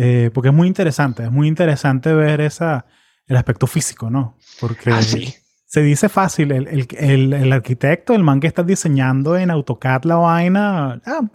[0.00, 2.86] Eh, porque es muy interesante, es muy interesante ver esa,
[3.26, 4.38] el aspecto físico, ¿no?
[4.60, 9.50] Porque ah, se dice fácil, el, el, el, arquitecto, el man que está diseñando en
[9.50, 11.28] AutoCAD la vaina, ah,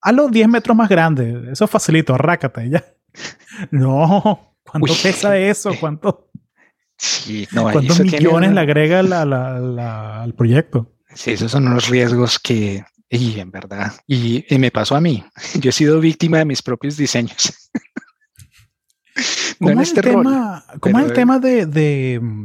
[0.00, 2.82] a los 10 metros más grande, eso es facilito, arrácate ya.
[3.70, 5.72] No, ¿cuánto pesa eso?
[5.78, 6.30] ¿Cuánto,
[6.96, 10.96] sí, ¿Cuántos millones le agrega al proyecto?
[11.12, 15.24] Sí, esos son unos riesgos que, y en verdad, y, me pasó a mí.
[15.60, 17.70] Yo he sido víctima de mis propios diseños.
[19.58, 22.40] ¿Cómo, es, este el tema, ¿cómo es el tema de,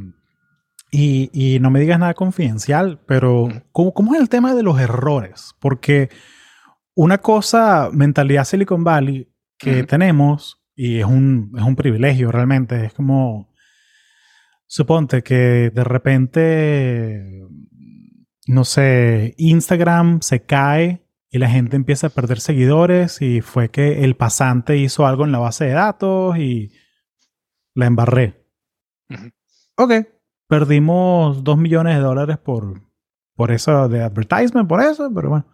[0.91, 5.53] y, no me digas nada confidencial, pero ¿cómo, es el tema de los errores?
[5.59, 6.09] Porque
[6.95, 12.93] una cosa, mentalidad Silicon Valley que tenemos, y es un, es un privilegio realmente, es
[12.93, 13.53] como,
[14.65, 17.45] suponte que de repente
[18.45, 24.03] no sé, Instagram se cae y la gente empieza a perder seguidores y fue que
[24.03, 26.71] el pasante hizo algo en la base de datos y
[27.73, 28.45] la embarré.
[29.75, 29.91] Ok,
[30.47, 32.81] perdimos dos millones de dólares por,
[33.35, 35.47] por eso de advertisement, por eso, pero bueno,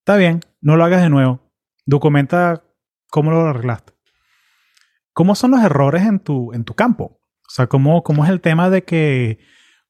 [0.00, 1.40] está bien, no lo hagas de nuevo.
[1.86, 2.64] Documenta
[3.10, 3.92] cómo lo arreglaste.
[5.12, 7.20] ¿Cómo son los errores en tu, en tu campo?
[7.46, 9.38] O sea, ¿cómo, ¿cómo es el tema de que,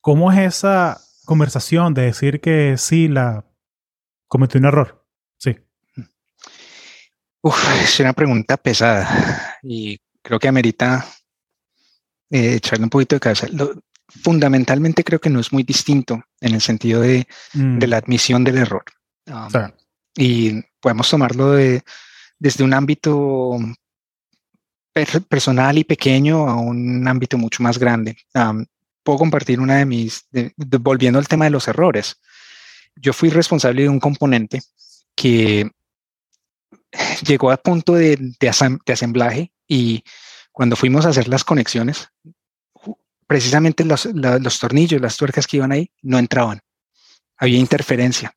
[0.01, 3.45] cómo es esa conversación de decir que sí, la
[4.29, 5.07] cometí un error.
[5.39, 5.57] Sí.
[7.43, 11.07] Uf, es una pregunta pesada y creo que amerita
[12.31, 13.47] eh, echarle un poquito de cabeza.
[14.07, 17.79] fundamentalmente creo que no es muy distinto en el sentido de, mm.
[17.85, 18.85] la admisión del error.
[19.27, 19.71] Um,
[20.17, 21.83] y podemos tomarlo de,
[22.39, 23.59] desde un ámbito
[25.29, 28.17] personal y pequeño a un ámbito mucho más grande.
[28.35, 28.65] Um,
[29.05, 30.27] puedo compartir una de mis,
[30.81, 32.21] volviendo al tema de los errores.
[32.97, 34.63] Yo fui responsable de un componente
[35.15, 35.71] que
[37.27, 40.03] llegó a punto de, de, asemblaje y
[40.53, 42.09] cuando fuimos a hacer las conexiones,
[43.27, 46.61] precisamente los, los, tornillos, las tuercas que iban ahí, no entraban.
[47.37, 48.33] Había interferencia.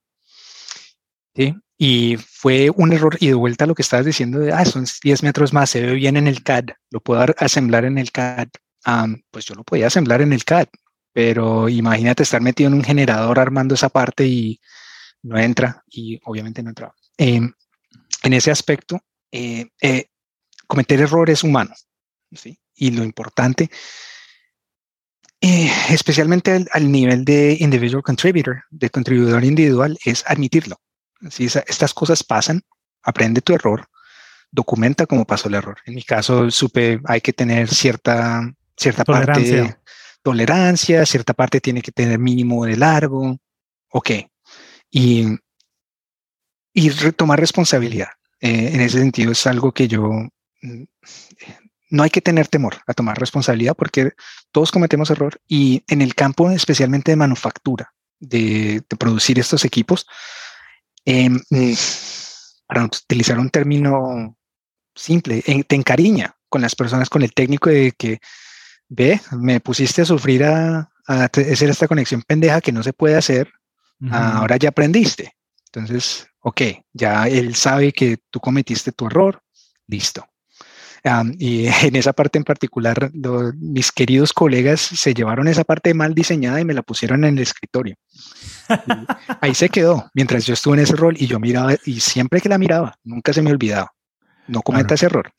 [1.36, 1.56] ¿sí?
[1.78, 3.16] Y fue un error.
[3.20, 5.82] Y de vuelta a lo que estabas diciendo de, ah, son 10 metros más, se
[5.82, 8.48] ve bien en el CAD, lo puedo asemblar en el CAD
[9.32, 10.68] pues yo lo podía asemblar en el CAD,
[11.14, 14.60] pero imagínate estar metido en un generador armando esa parte y
[15.24, 16.94] no entra, y obviamente no entra.
[17.18, 17.52] Em,
[18.24, 20.08] en ese aspecto, eh, eh,
[20.68, 21.88] cometer errores humanos,
[22.32, 22.60] ¿sí?
[22.76, 23.70] Y lo importante,
[25.42, 30.80] eh, especialmente al, al, nivel de individual contributor, de contribuidor individual, es admitirlo.
[31.30, 32.62] Si estas cosas pasan,
[33.02, 33.88] aprende tu error,
[34.52, 35.78] documenta cómo pasó el error.
[35.86, 38.42] En mi caso, supe, hay que tener cierta
[38.78, 39.64] cierta tolerancia.
[39.64, 39.88] parte
[40.28, 43.38] tolerancia, cierta parte tiene que tener mínimo de largo,
[43.92, 44.12] ok.
[44.92, 45.26] Y,
[46.74, 48.10] y retomar responsabilidad.
[48.42, 50.12] Eh, en ese sentido es algo que yo,
[50.62, 50.84] mm,
[51.92, 54.12] no hay que tener temor a tomar responsabilidad porque
[54.52, 60.06] todos cometemos error y en el campo especialmente de manufactura, de, producir estos equipos,
[61.06, 61.38] mm,
[62.68, 64.36] para utilizar un término
[64.94, 68.20] simple, te encariña con las personas, con el técnico de que
[68.90, 73.52] ve, me pusiste a sufrir a, hacer esta conexión pendeja que no se puede hacer,
[74.12, 75.34] ahora ya aprendiste.
[75.66, 76.62] Entonces, ok,
[76.94, 79.42] ya él sabe que tú cometiste tu error,
[79.88, 80.28] listo.
[81.40, 83.12] y en esa parte en particular,
[83.56, 87.44] mis queridos colegas se llevaron esa parte mal diseñada y me la pusieron en el
[87.44, 87.96] escritorio.
[89.42, 92.50] ahí se quedó mientras yo estuve en ese rol y yo miraba y siempre que
[92.50, 93.94] la miraba, nunca se me olvidaba.
[94.48, 95.32] No cometa ese error.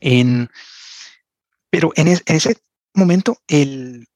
[0.00, 0.48] En,
[1.70, 2.56] pero en, ese
[2.94, 4.06] momento el,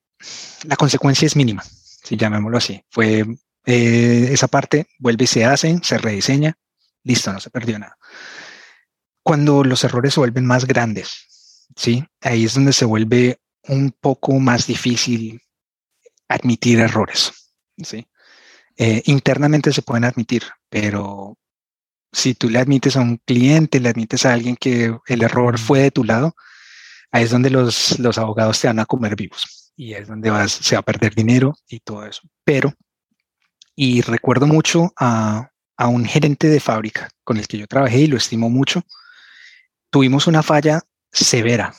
[0.64, 2.82] la consecuencia es mínima, si llamémoslo así.
[2.90, 3.24] Fue
[3.64, 6.56] eh, esa parte, vuelve y se hace, se rediseña,
[7.02, 7.98] listo, no se perdió nada.
[9.22, 12.04] Cuando los errores se vuelven más grandes, ¿sí?
[12.20, 15.40] Ahí es donde se vuelve un poco más difícil
[16.28, 17.32] admitir errores,
[17.76, 18.06] ¿sí?
[18.76, 21.38] Eh, internamente se pueden admitir, pero
[22.12, 25.80] si tú le admites a un cliente, le admites a alguien que el error fue
[25.80, 26.36] de tu lado,
[27.12, 30.52] ahí es donde los, los abogados te van a comer vivos y es donde vas,
[30.52, 32.22] se va a perder dinero y todo eso.
[32.44, 32.72] Pero,
[33.74, 38.06] y recuerdo mucho a, a un gerente de fábrica con el que yo trabajé y
[38.06, 38.82] lo estimo mucho,
[39.90, 40.82] tuvimos una falla
[41.12, 41.74] severa,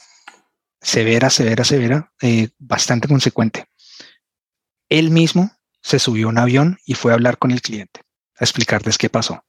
[0.82, 3.66] severa, severa, severa, eh, bastante consecuente.
[4.90, 5.52] Él mismo
[5.82, 8.02] se subió a un avión y fue a hablar con el cliente,
[8.40, 9.44] a explicarles qué pasó.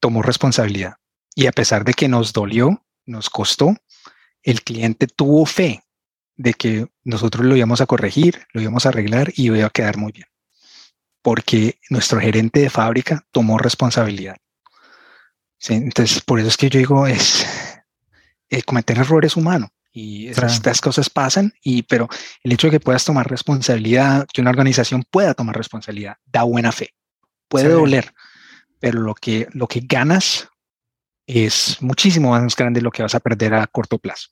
[0.00, 0.96] Tomó responsabilidad.
[1.34, 3.76] Y a pesar de que nos dolió, nos costó,
[4.42, 5.82] el cliente tuvo fe
[6.36, 9.96] de que nosotros lo íbamos a corregir, lo íbamos a arreglar y iba a quedar
[9.96, 10.26] muy bien.
[11.22, 14.36] Porque nuestro gerente de fábrica tomó responsabilidad.
[15.68, 17.46] entonces, por eso es que yo digo, es
[18.48, 22.08] eh, cometer errores humano y estas cosas pasan, y, pero
[22.42, 26.72] el hecho de que puedas tomar responsabilidad, que una organización pueda tomar responsabilidad, da buena
[26.72, 26.94] fe.
[27.48, 28.14] Puede doler,
[28.78, 30.48] pero lo que, lo que ganas
[31.32, 34.28] es muchísimo más grande de lo que vas a perder a corto plazo.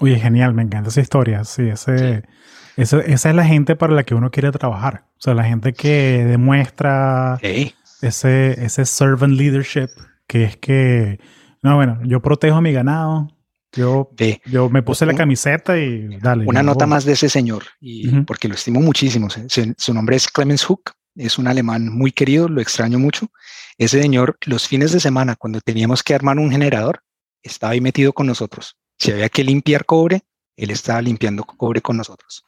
[0.00, 1.44] Oye, genial, me encanta esa historia.
[1.44, 2.24] Sí, ese,
[2.76, 5.06] esa es la gente para la que uno quiere trabajar.
[5.18, 7.38] O sea, la gente que demuestra
[8.02, 9.88] ese, ese servant leadership,
[10.26, 11.20] que es que,
[11.62, 13.28] no, bueno, yo protejo a mi ganado,
[13.74, 14.10] yo,
[14.46, 16.44] yo me puse la camiseta y dale.
[16.46, 19.28] Una nota más de ese señor, y porque lo estimo muchísimo.
[19.76, 23.28] Su, nombre es Clemens Hook, es un alemán muy querido, lo extraño mucho.
[23.78, 27.02] Ese señor, los fines de semana, cuando teníamos que armar un generador,
[27.42, 28.76] estaba ahí metido con nosotros.
[28.98, 30.22] Si había que limpiar cobre,
[30.56, 32.44] él estaba limpiando cobre con nosotros.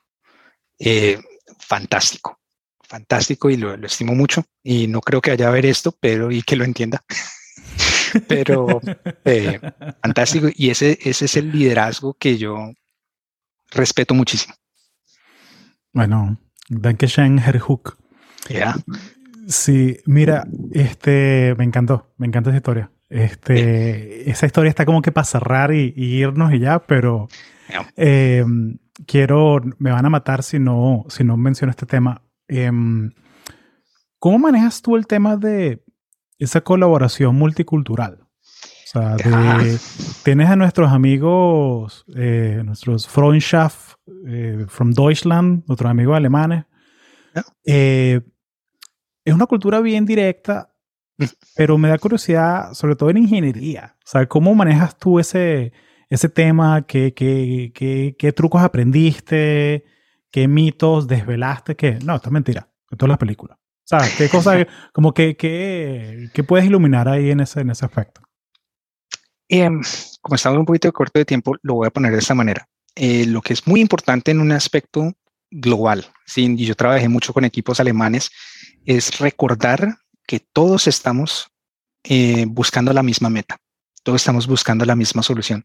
[0.78, 1.20] Eh,
[1.58, 2.38] fantástico,
[2.82, 4.44] fantástico y lo, estimo mucho.
[4.62, 7.04] Y no creo que haya a ver esto, pero y que lo entienda.
[8.28, 8.80] pero
[9.24, 9.60] eh,
[10.02, 10.48] fantástico.
[10.54, 12.72] Y ese, ese es el liderazgo que yo
[13.70, 14.54] respeto muchísimo.
[15.92, 16.38] Bueno,
[16.68, 17.96] Dankeschön, Herr Hook.
[18.48, 18.76] Yeah.
[19.48, 22.90] Sí, mira, este, me encantó, me encanta esa historia.
[23.08, 27.28] Este, esa historia está como que para cerrar y, irnos y ya, pero
[27.96, 32.22] em, quiero, me van a matar si no, si no menciono este tema.
[32.48, 33.12] Em,
[34.18, 35.84] ¿Cómo manejas tú el tema de
[36.38, 38.20] esa colaboración multicultural.
[38.20, 39.16] O sea,
[40.22, 43.94] tienes a nuestros amigos, eh, nuestros Freundschaft
[44.26, 46.64] eh, from Deutschland, nuestros amigos alemanes.
[47.64, 48.20] Eh,
[49.26, 50.72] es una cultura bien directa,
[51.56, 53.96] pero me da curiosidad, sobre todo en ingeniería.
[53.98, 55.72] O sea, ¿cómo manejas tú ese,
[56.08, 56.86] ese tema?
[56.86, 59.84] ¿Qué, qué, qué, qué trucos aprendiste?
[60.30, 61.74] ¿Qué mitos desvelaste?
[61.74, 61.98] ¿Qué?
[62.04, 62.68] No, esto es mentira.
[62.90, 63.58] Esto es la película.
[63.84, 64.14] ¿Sabes?
[64.16, 68.20] ¿Qué cosa, como que, que, puedes iluminar ahí en ese, en ese aspecto?
[69.48, 69.80] Em,
[70.20, 72.68] como estamos un poquito corto de tiempo, lo voy a poner de esta manera.
[72.94, 75.12] Eh, lo que es muy importante en un aspecto
[75.50, 76.54] global, ¿sí?
[76.56, 78.30] y yo trabajé mucho con equipos alemanes,
[78.86, 81.48] es recordar que todos estamos
[82.04, 83.58] eh, buscando la misma meta,
[84.02, 85.62] todos estamos buscando la misma solución.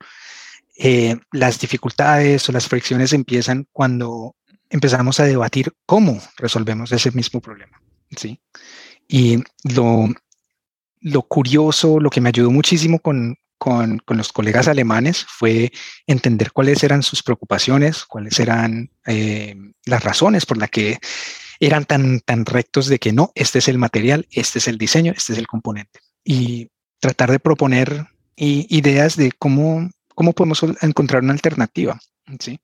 [0.78, 4.36] Eh, las dificultades o las fricciones empiezan cuando
[4.70, 7.82] empezamos a debatir cómo resolvemos ese mismo problema.
[8.18, 8.40] ¿sí?
[9.08, 10.08] Y lo,
[11.02, 15.72] lo curioso, lo que me ayudó muchísimo con, con, con, los colegas alemanes fue
[16.08, 19.56] entender cuáles eran sus preocupaciones, cuáles eran eh,
[19.86, 20.98] las razones por las que
[21.62, 25.14] eran tan, tan rectos de que no, este es el material, este es el diseño,
[25.16, 26.00] este es el componente.
[26.24, 32.00] Y tratar de proponer ideas de cómo, cómo podemos encontrar una alternativa.
[32.40, 32.60] ¿sí?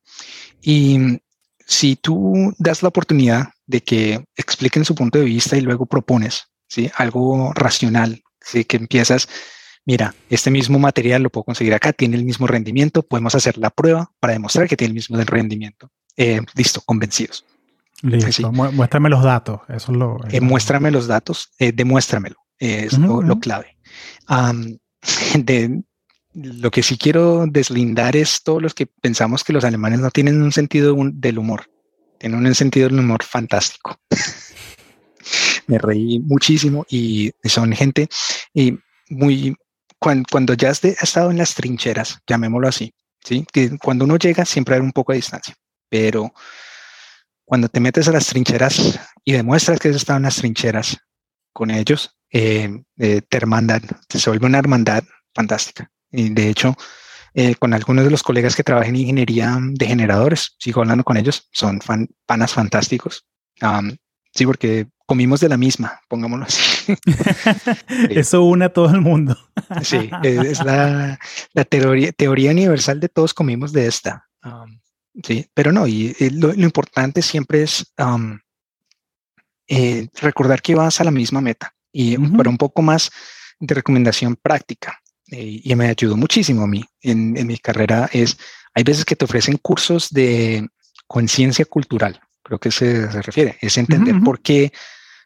[0.64, 1.20] Y
[1.60, 6.48] si tú das la oportunidad de que expliquen su punto de vista y luego propones
[6.68, 6.90] ¿sí?
[6.96, 8.66] algo racional, ¿sí?
[8.66, 9.30] que empiezas,
[9.86, 13.70] mira, este mismo material lo puedo conseguir acá, tiene el mismo rendimiento, podemos hacer la
[13.70, 15.92] prueba para demostrar que tiene el mismo rendimiento.
[16.16, 17.46] Eh, listo, convencidos.
[18.04, 20.20] Listo, muéstrame los datos, eso es lo...
[20.30, 23.78] Eh, muéstrame los datos, eh, demuéstramelo, es lo, clave.
[25.36, 25.82] de,
[26.34, 30.42] lo que sí quiero deslindar es todos los que pensamos que los alemanes no tienen
[30.42, 31.72] un sentido del humor.
[32.20, 34.00] Tienen un sentido del humor fantástico.
[35.68, 38.08] Me reí muchísimo y son gente
[38.54, 38.78] y
[39.10, 39.56] muy
[40.00, 42.94] cuando, ya has, estado en las trincheras, llamémoslo así,
[43.24, 43.46] ¿sí?
[43.52, 45.56] que cuando uno llega siempre hay un poco de distancia,
[45.90, 46.32] pero
[47.48, 50.98] cuando te metes a las trincheras y demuestras que has estado en las trincheras
[51.54, 55.02] con ellos, eh, eh, te hermandan, se vuelve una hermandad
[55.34, 55.90] fantástica.
[56.12, 56.76] Y de hecho,
[57.34, 61.16] eh, con algunos de los colegas que trabajan en ingeniería de generadores, sigo hablando con
[61.16, 61.80] ellos, son
[62.26, 63.26] panas fantásticos.
[64.34, 66.96] sí, porque comimos de la misma, pongámoslo así.
[68.10, 69.38] Eso une a todo el mundo.
[69.84, 71.18] sí, es la,
[71.54, 74.28] la teoría, teoría, universal de todos comimos de esta.
[75.24, 77.94] Sí, pero no, y, lo, importante siempre es
[79.68, 83.12] eh, recordar que vas a la misma meta y para un poco más
[83.60, 85.02] de recomendación práctica.
[85.30, 88.38] Eh, y me ayudó muchísimo a mí en, en mi carrera es,
[88.74, 90.66] hay veces que te ofrecen cursos de
[91.06, 94.72] conciencia cultural, creo que se, se refiere, es entender por qué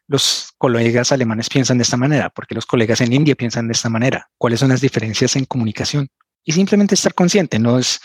[0.08, 3.74] los colegas alemanes piensan de esta manera, por qué los colegas en India piensan de
[3.74, 6.08] esta manera, cuáles son las diferencias en comunicación
[6.44, 8.00] y simplemente estar consciente, no es,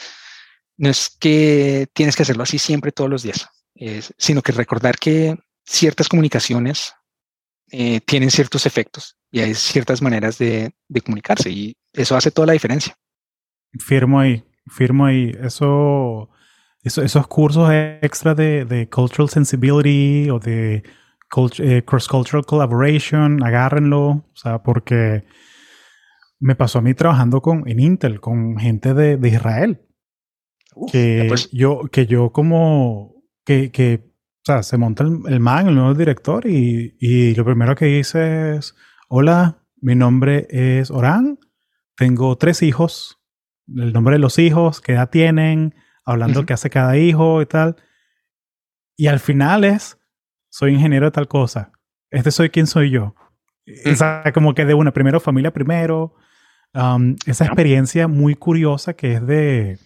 [0.78, 3.50] no es que tienes que hacerlo así siempre todos los días,
[4.18, 6.94] sino que recordar que ciertas comunicaciones
[7.72, 12.48] eh, tienen ciertos efectos y hay ciertas maneras de, de, comunicarse y eso hace toda
[12.48, 12.96] la diferencia.
[13.78, 15.32] Firmo ahí, firmo ahí.
[15.42, 16.30] Eso,
[16.82, 17.70] eso esos cursos
[18.02, 20.84] extra de, de, cultural sensibility o de
[21.60, 25.26] eh, cross-cultural collaboration, agárrenlo, o sea, porque
[26.40, 29.82] me pasó a mí trabajando con, en Intel con gente de, de Israel.
[30.92, 33.16] Que, yo, que yo como
[33.46, 37.76] que, que o sea, se monta el, man, el nuevo director, y, y, lo primero
[37.76, 38.76] que dice es,
[39.10, 41.40] hola, mi nombre es Orán,
[41.96, 43.20] tengo tres hijos,
[43.68, 45.76] el nombre de los hijos, qué edad tienen,
[46.06, 47.76] hablando qué hace cada hijo y tal.
[48.96, 50.00] Y al final es,
[50.50, 51.72] soy ingeniero de tal cosa,
[52.10, 53.16] este soy quien soy yo.
[53.86, 56.16] O sea, como que de una, primero familia primero,
[56.74, 59.78] um, esa experiencia muy curiosa que es de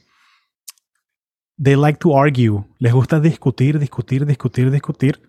[1.62, 2.64] they like to argue.
[2.80, 5.22] Les gusta discutir, discutir, discutir, discutir.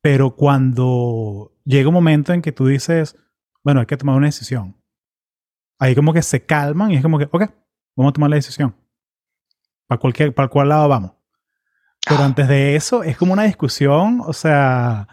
[0.00, 3.16] Pero cuando llega un momento en que tú dices,
[3.62, 4.76] bueno, hay que tomar una decisión.
[5.78, 7.50] Ahí como que se calman y es como que, ok,
[7.96, 8.74] vamos a tomar la decisión.
[9.86, 11.12] Para cualquier, para cuál lado vamos.
[12.06, 12.26] Pero ah.
[12.26, 15.08] antes de eso es como una discusión, o sea,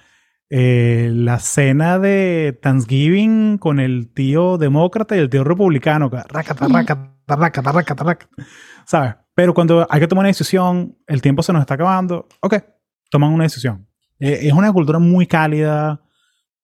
[0.49, 6.09] eh, la cena de Thanksgiving con el tío demócrata y el tío republicano.
[6.09, 8.43] Racata, racata, racata, racata, racata.
[8.85, 9.15] ¿Sabes?
[9.33, 12.55] Pero cuando hay que tomar una decisión, el tiempo se nos está acabando, ok,
[13.09, 13.87] toman una decisión.
[14.19, 16.01] Eh, es una cultura muy cálida,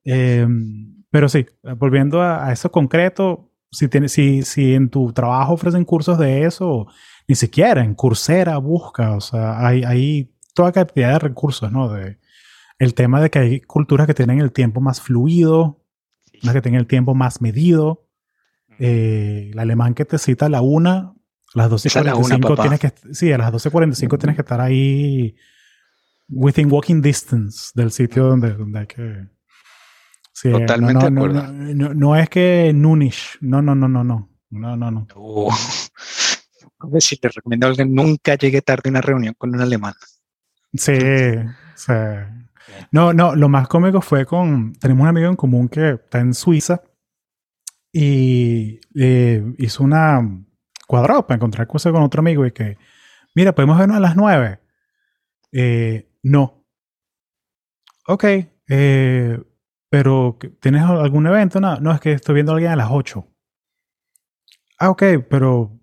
[0.03, 1.45] em, pero sí,
[1.78, 6.88] volviendo a, eso concreto, si, tiene, si, si en tu trabajo ofrecen cursos de eso,
[7.28, 11.91] ni siquiera en Coursera busca, o sea, hay, hay toda cantidad de recursos, ¿no?
[11.91, 12.20] De,
[12.80, 15.84] el tema de que hay culturas que tienen el tiempo más fluido,
[16.43, 18.07] unas que tienen el tiempo más medido.
[18.80, 21.15] Eh, el alemán que te cita a la una, a
[21.57, 25.35] las 12.45 tienes que, sí, a las 12.45 tienes que estar ahí
[26.29, 29.27] within walking distance del sitio donde, donde hay que...
[30.31, 31.93] Sí, Totalmente no, de acuerdo.
[31.95, 35.07] No, es que Nunish, no, no, no, no, no, no, no, no.
[36.79, 39.95] Uh, si te recomiendo a alguien, nunca llegue tarde a una reunión con un alemán.
[40.75, 40.93] Sí,
[41.73, 41.93] sí.
[42.91, 46.35] No, no, lo más cómico fue con, tenemos un amigo en común que está en
[46.35, 46.83] Suiza
[47.91, 50.21] y eh, hizo una,
[50.88, 52.77] cuadrado para encontrar cosas con otro amigo y que,
[53.35, 54.59] mira, podemos vernos a las nueve.
[55.51, 56.65] Eh, no.
[58.07, 58.23] Ok,
[58.69, 59.39] eh,
[59.89, 61.59] pero ¿tienes algún evento?
[61.59, 63.27] No, no, es que estoy viendo a alguien a las ocho.
[64.79, 65.77] Ah, ok, pero,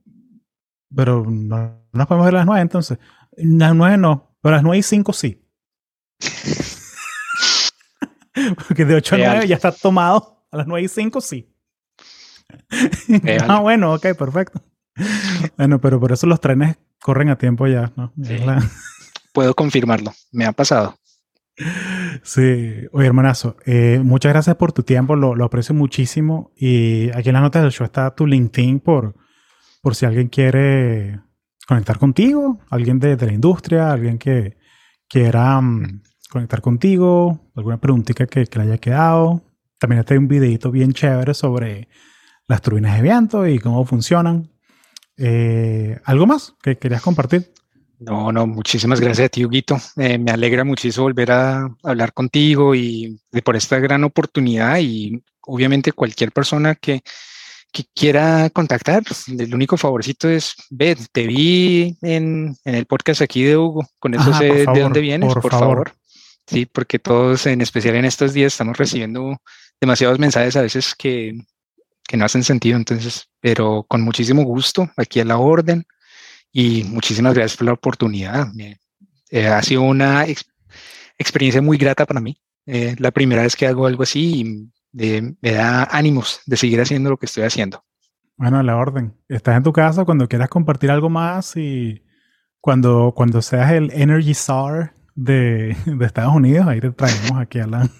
[0.94, 2.98] pero no, nos podemos ver a las nueve entonces.
[2.98, 5.46] A las nueve no, pero a las nueve y cinco sí.
[8.66, 10.46] Porque de ocho a nueve ya está tomado.
[10.50, 11.50] A las nueve y cinco sí.
[13.48, 14.62] ah, bueno, ok, perfecto.
[15.56, 18.12] bueno, pero por eso los trenes corren a tiempo ya, ¿no?
[19.32, 20.96] Puedo confirmarlo, me ha pasado.
[22.22, 27.28] Sí, oye hermanazo, eh, muchas gracias por tu tiempo, lo, lo, aprecio muchísimo y aquí
[27.28, 29.14] en las notas del show está tu LinkedIn por,
[29.80, 31.20] por si alguien quiere
[31.68, 34.56] conectar contigo, alguien de, de la industria, alguien que
[35.08, 39.42] quiera mm, conectar contigo, alguna preguntita que, que le haya quedado.
[39.78, 41.88] También está un videito bien chévere sobre
[42.48, 44.50] las turbinas de viento y cómo funcionan.
[45.16, 47.52] Eh, ¿Algo más que querías compartir?
[48.00, 49.78] No, no, muchísimas gracias a ti, Huguito.
[49.96, 55.92] Eh, me alegra muchísimo volver a hablar contigo y por esta gran oportunidad y obviamente
[55.92, 57.02] cualquier persona que,
[57.74, 59.02] que quiera contactar,
[59.36, 64.14] el único favorcito es, ve, te vi en, en el podcast aquí de Hugo, con
[64.14, 65.92] eso sé de dónde vienes, por, favor.
[66.46, 69.38] Sí, porque todos, en especial en estos días, estamos recibiendo
[69.80, 71.36] demasiados mensajes a veces que
[72.06, 72.76] que no hacen sentido.
[72.76, 75.84] Entonces, pero con muchísimo gusto, aquí a la orden
[76.52, 78.48] y muchísimas gracias por la oportunidad.
[79.30, 80.24] Eh, ha sido una
[81.18, 82.38] experiencia muy grata para mí.
[82.66, 87.10] Eh, la primera vez que hago algo así y me da ánimos de seguir haciendo
[87.10, 87.84] lo que estoy haciendo.
[88.36, 89.16] Bueno, la orden.
[89.28, 92.02] Estás en tu casa cuando quieras compartir algo más y
[92.60, 97.66] cuando, cuando seas el Energy Czar de, de Estados Unidos, ahí te traemos aquí a
[97.66, 97.90] la...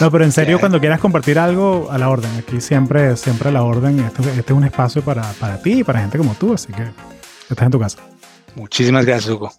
[0.00, 2.30] No, pero en serio, cuando quieras compartir algo, a la orden.
[2.38, 4.00] Aquí siempre, siempre a la orden.
[4.00, 6.84] Este, este es un espacio para, para ti y para gente como tú, así que
[7.48, 7.98] estás en tu casa.
[8.54, 9.52] Muchísimas gracias, Hugo.